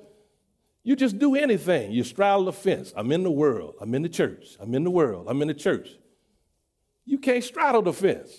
you 0.83 0.97
just 0.97 1.17
do 1.17 1.35
anything. 1.35 1.89
You 1.89 2.03
straddle 2.03 2.43
the 2.43 2.51
fence. 2.51 2.91
I'm 2.97 3.13
in 3.13 3.23
the 3.23 3.31
world. 3.31 3.75
I'm 3.79 3.95
in 3.95 4.01
the 4.01 4.09
church. 4.09 4.57
I'm 4.59 4.75
in 4.75 4.83
the 4.83 4.91
world. 4.91 5.27
I'm 5.29 5.41
in 5.41 5.47
the 5.47 5.53
church. 5.53 5.87
You 7.05 7.17
can't 7.17 7.41
straddle 7.41 7.81
the 7.81 7.93
fence. 7.93 8.29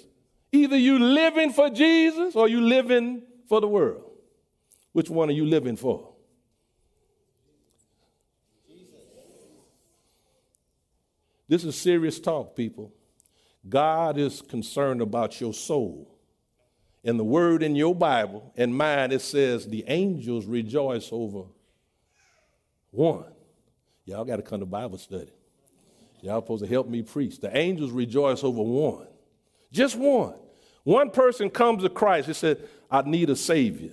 Either 0.52 0.76
you 0.76 0.98
living 0.98 1.50
for 1.50 1.70
Jesus 1.70 2.36
or 2.36 2.46
you 2.46 2.60
living 2.60 3.22
for 3.48 3.62
the 3.62 3.68
world. 3.68 4.04
Which 4.92 5.08
one 5.08 5.30
are 5.30 5.32
you 5.32 5.46
living 5.46 5.76
for? 5.76 6.12
This 11.48 11.64
is 11.64 11.74
serious 11.74 12.20
talk, 12.20 12.54
people. 12.54 12.92
God 13.66 14.18
is 14.18 14.42
concerned 14.42 15.00
about 15.00 15.40
your 15.40 15.54
soul. 15.54 16.09
In 17.02 17.16
the 17.16 17.24
word 17.24 17.62
in 17.62 17.74
your 17.76 17.94
Bible 17.94 18.52
and 18.56 18.76
mine, 18.76 19.10
it 19.12 19.22
says 19.22 19.66
the 19.66 19.84
angels 19.86 20.46
rejoice 20.46 21.08
over 21.12 21.44
one. 22.90 23.32
Y'all 24.04 24.24
got 24.24 24.36
to 24.36 24.42
come 24.42 24.60
to 24.60 24.66
Bible 24.66 24.98
study. 24.98 25.32
Y'all 26.20 26.42
supposed 26.42 26.62
to 26.62 26.68
help 26.68 26.88
me 26.88 27.02
preach. 27.02 27.40
The 27.40 27.56
angels 27.56 27.90
rejoice 27.90 28.44
over 28.44 28.62
one. 28.62 29.06
Just 29.72 29.96
one. 29.96 30.34
One 30.82 31.10
person 31.10 31.48
comes 31.48 31.82
to 31.82 31.88
Christ 31.88 32.28
and 32.28 32.36
said, 32.36 32.68
I 32.90 33.02
need 33.02 33.30
a 33.30 33.36
Savior. 33.36 33.92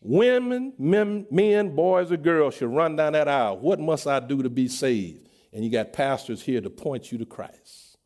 Women, 0.00 0.72
men, 0.78 1.26
men, 1.30 1.74
boys, 1.74 2.10
or 2.10 2.16
girls 2.16 2.54
should 2.54 2.68
run 2.68 2.96
down 2.96 3.12
that 3.12 3.28
aisle. 3.28 3.58
What 3.58 3.80
must 3.80 4.06
I 4.06 4.20
do 4.20 4.42
to 4.42 4.50
be 4.50 4.68
saved? 4.68 5.28
And 5.52 5.64
you 5.64 5.70
got 5.70 5.92
pastors 5.92 6.42
here 6.42 6.60
to 6.60 6.70
point 6.70 7.12
you 7.12 7.18
to 7.18 7.26
Christ. 7.26 7.98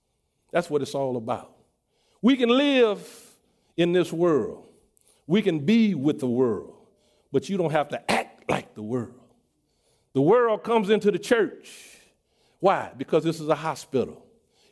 That's 0.51 0.69
what 0.69 0.83
it's 0.83 0.95
all 0.95 1.17
about. 1.17 1.53
We 2.23 2.37
can 2.37 2.49
live 2.49 2.99
in 3.81 3.93
this 3.93 4.13
world, 4.13 4.67
we 5.27 5.41
can 5.41 5.61
be 5.61 5.95
with 5.95 6.21
the 6.21 6.27
world, 6.27 6.75
but 7.33 7.49
you 7.49 7.57
don't 7.57 7.71
have 7.71 7.89
to 7.89 8.11
act 8.11 8.45
like 8.47 8.75
the 8.75 8.83
world. 8.83 9.15
The 10.13 10.21
world 10.21 10.63
comes 10.63 10.91
into 10.91 11.11
the 11.11 11.19
church. 11.19 11.71
Why? 12.59 12.93
Because 12.95 13.25
this 13.25 13.41
is 13.41 13.49
a 13.49 13.55
hospital. 13.55 14.23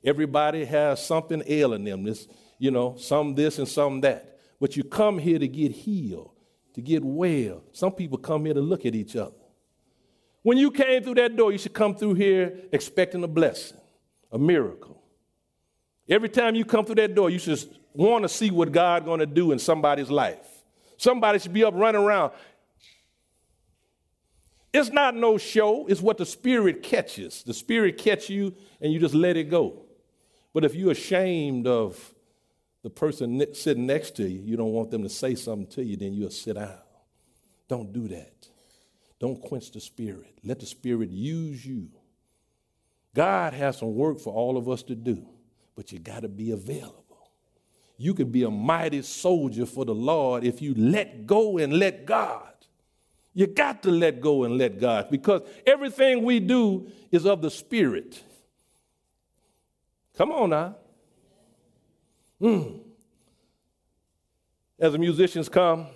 Everybody 0.05 0.67
has 0.67 1.05
something 1.05 1.43
ailing 1.47 1.85
them. 1.85 2.03
This, 2.03 2.29
you 2.59 2.71
know, 2.71 2.97
some 2.99 3.35
this 3.35 3.59
and 3.59 3.67
some 3.67 4.03
that. 4.03 4.41
But 4.61 4.77
you 4.77 4.85
come 4.85 5.19
here 5.19 5.39
to 5.39 5.49
get 5.49 5.73
healed, 5.73 6.33
to 6.75 6.83
get 6.83 7.03
well. 7.03 7.63
Some 7.73 7.93
people 7.93 8.19
come 8.19 8.45
here 8.45 8.53
to 8.53 8.61
look 8.61 8.85
at 8.85 8.95
each 8.95 9.17
other. 9.17 9.33
When 10.43 10.59
you 10.59 10.71
came 10.71 11.03
through 11.03 11.15
that 11.15 11.35
door, 11.35 11.51
you 11.51 11.57
should 11.57 11.73
come 11.73 11.95
through 11.95 12.15
here 12.15 12.59
expecting 12.73 13.25
a 13.25 13.29
blessing, 13.29 13.79
a 14.31 14.39
miracle. 14.39 15.03
Every 16.07 16.29
time 16.29 16.55
you 16.55 16.67
come 16.67 16.85
through 16.85 16.97
that 16.97 17.15
door, 17.15 17.31
you 17.31 17.39
should 17.39 17.59
want 18.07 18.23
to 18.23 18.29
see 18.29 18.51
what 18.51 18.73
God's 18.73 19.05
going 19.05 19.21
to 19.21 19.27
do 19.27 19.53
in 19.53 19.59
somebody's 19.59 20.11
life. 20.11 20.47
Somebody 20.97 21.39
should 21.39 21.53
be 21.53 21.65
up 21.65 21.75
running 21.75 22.01
around. 22.01 22.33
It's 24.73 24.91
not 24.91 25.17
no 25.17 25.39
show, 25.39 25.87
it's 25.87 26.01
what 26.01 26.19
the 26.19 26.27
Spirit 26.27 26.83
catches. 26.83 27.43
The 27.43 27.55
Spirit 27.55 27.99
catch 27.99 28.29
you 28.29 28.55
and 28.81 28.93
you 28.93 29.01
just 29.01 29.15
let 29.15 29.37
it 29.37 29.51
go. 29.51 29.85
But 30.53 30.65
if 30.65 30.75
you're 30.75 30.93
ashamed 30.93 31.67
of 31.67 32.15
the 32.83 32.91
person 32.91 33.45
sitting 33.55 33.87
next 33.87 34.17
to 34.17 34.29
you, 34.29 34.41
you 34.41 34.57
don't 34.57 34.73
want 34.73 34.91
them 34.91 35.03
to 35.03 35.09
say 35.09 35.35
something 35.35 35.67
to 35.69 35.85
you, 35.85 35.97
then 35.97 36.13
you'll 36.13 36.31
sit 36.31 36.55
down. 36.55 36.79
Don't 37.69 37.93
do 37.93 38.09
that. 38.09 38.49
Don't 39.19 39.41
quench 39.41 39.73
the 39.73 39.81
Spirit. 39.81 40.39
Let 40.45 40.61
the 40.61 40.67
Spirit 40.67 41.11
use 41.11 41.65
you. 41.65 41.89
God 43.15 43.55
has 43.55 43.79
some 43.79 43.95
work 43.95 44.21
for 44.21 44.33
all 44.33 44.57
of 44.57 44.69
us 44.69 44.83
to 44.85 44.95
do, 44.95 45.27
but 45.75 45.91
you 45.91 45.99
got 45.99 46.23
to 46.23 46.29
be 46.29 46.53
available. 46.53 47.08
You 48.01 48.15
could 48.15 48.31
be 48.31 48.45
a 48.45 48.51
mighty 48.51 49.03
soldier 49.03 49.67
for 49.67 49.85
the 49.85 49.95
Lord 49.95 50.45
if 50.45 50.63
you 50.63 50.73
let 50.75 51.27
go 51.27 51.59
and 51.59 51.73
let 51.75 52.07
God. 52.07 52.45
You 53.35 53.49
got 53.49 53.83
to 53.83 53.91
let 53.91 54.21
go 54.21 54.45
and 54.45 54.57
let 54.57 54.79
God 54.81 55.11
because 55.11 55.43
everything 55.67 56.23
we 56.23 56.39
do 56.39 56.91
is 57.11 57.27
of 57.27 57.43
the 57.43 57.51
Spirit. 57.51 58.23
Come 60.17 60.31
on 60.31 60.51
now. 60.51 60.77
Mm. 62.41 62.81
As 64.79 64.93
the 64.93 64.99
musicians 64.99 65.49
come, 65.49 65.89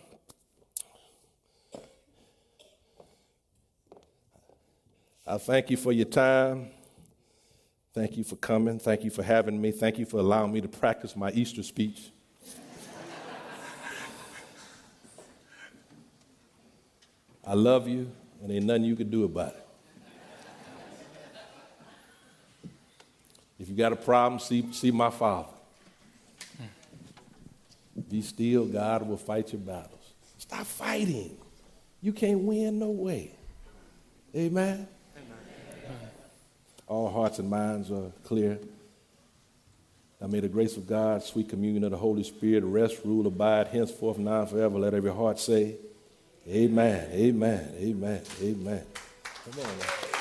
I 5.25 5.39
thank 5.39 5.71
you 5.71 5.77
for 5.77 5.93
your 5.93 6.07
time. 6.07 6.71
Thank 7.95 8.17
you 8.17 8.25
for 8.25 8.37
coming. 8.37 8.79
Thank 8.79 9.05
you 9.05 9.11
for 9.11 9.23
having 9.23 9.61
me. 9.61 9.71
Thank 9.71 9.99
you 9.99 10.07
for 10.07 10.19
allowing 10.19 10.53
me 10.53 10.63
to 10.63 10.69
practice 10.69 11.15
my 11.15 11.31
Easter 11.33 11.63
speech. 11.63 12.11
I 17.45 17.55
love 17.55 17.89
you, 17.89 18.11
and 18.41 18.51
ain't 18.51 18.65
nothing 18.65 18.85
you 18.85 18.97
can 18.97 19.11
do 19.11 19.25
about 19.25 19.55
it. 19.55 19.67
If 23.59 23.69
you 23.69 23.77
got 23.77 23.93
a 23.93 23.97
problem, 23.97 24.41
see, 24.41 24.73
see 24.73 24.91
my 24.91 25.11
father. 25.11 25.49
Be 28.09 28.23
still, 28.23 28.65
God 28.65 29.07
will 29.07 29.17
fight 29.17 29.53
your 29.53 29.61
battles. 29.61 30.15
Stop 30.39 30.67
fighting. 30.67 31.37
You 32.01 32.13
can't 32.13 32.41
win 32.41 32.79
no 32.79 32.91
way. 32.91 33.33
Amen? 34.35 34.75
Amen. 34.75 34.89
All 36.87 37.11
hearts 37.11 37.39
and 37.39 37.49
minds 37.49 37.91
are 37.91 38.13
clear. 38.25 38.59
Now 40.21 40.29
may 40.29 40.41
the 40.41 40.49
grace 40.49 40.77
of 40.77 40.87
God, 40.87 41.23
sweet 41.23 41.49
communion 41.49 41.85
of 41.85 41.91
the 41.91 41.97
Holy 41.97 42.23
Spirit, 42.23 42.65
rest, 42.65 43.01
rule, 43.05 43.27
abide 43.27 43.69
henceforth, 43.69 44.19
now 44.19 44.43
and 44.43 44.51
forever. 44.51 44.79
Let 44.79 44.95
every 44.95 45.13
heart 45.13 45.41
say, 45.41 45.77
Amen. 46.49 47.09
Amen. 47.13 47.75
Amen. 47.77 48.23
Amen. 48.43 48.85
Come 49.45 49.65
on. 49.65 49.79
Man. 49.79 50.12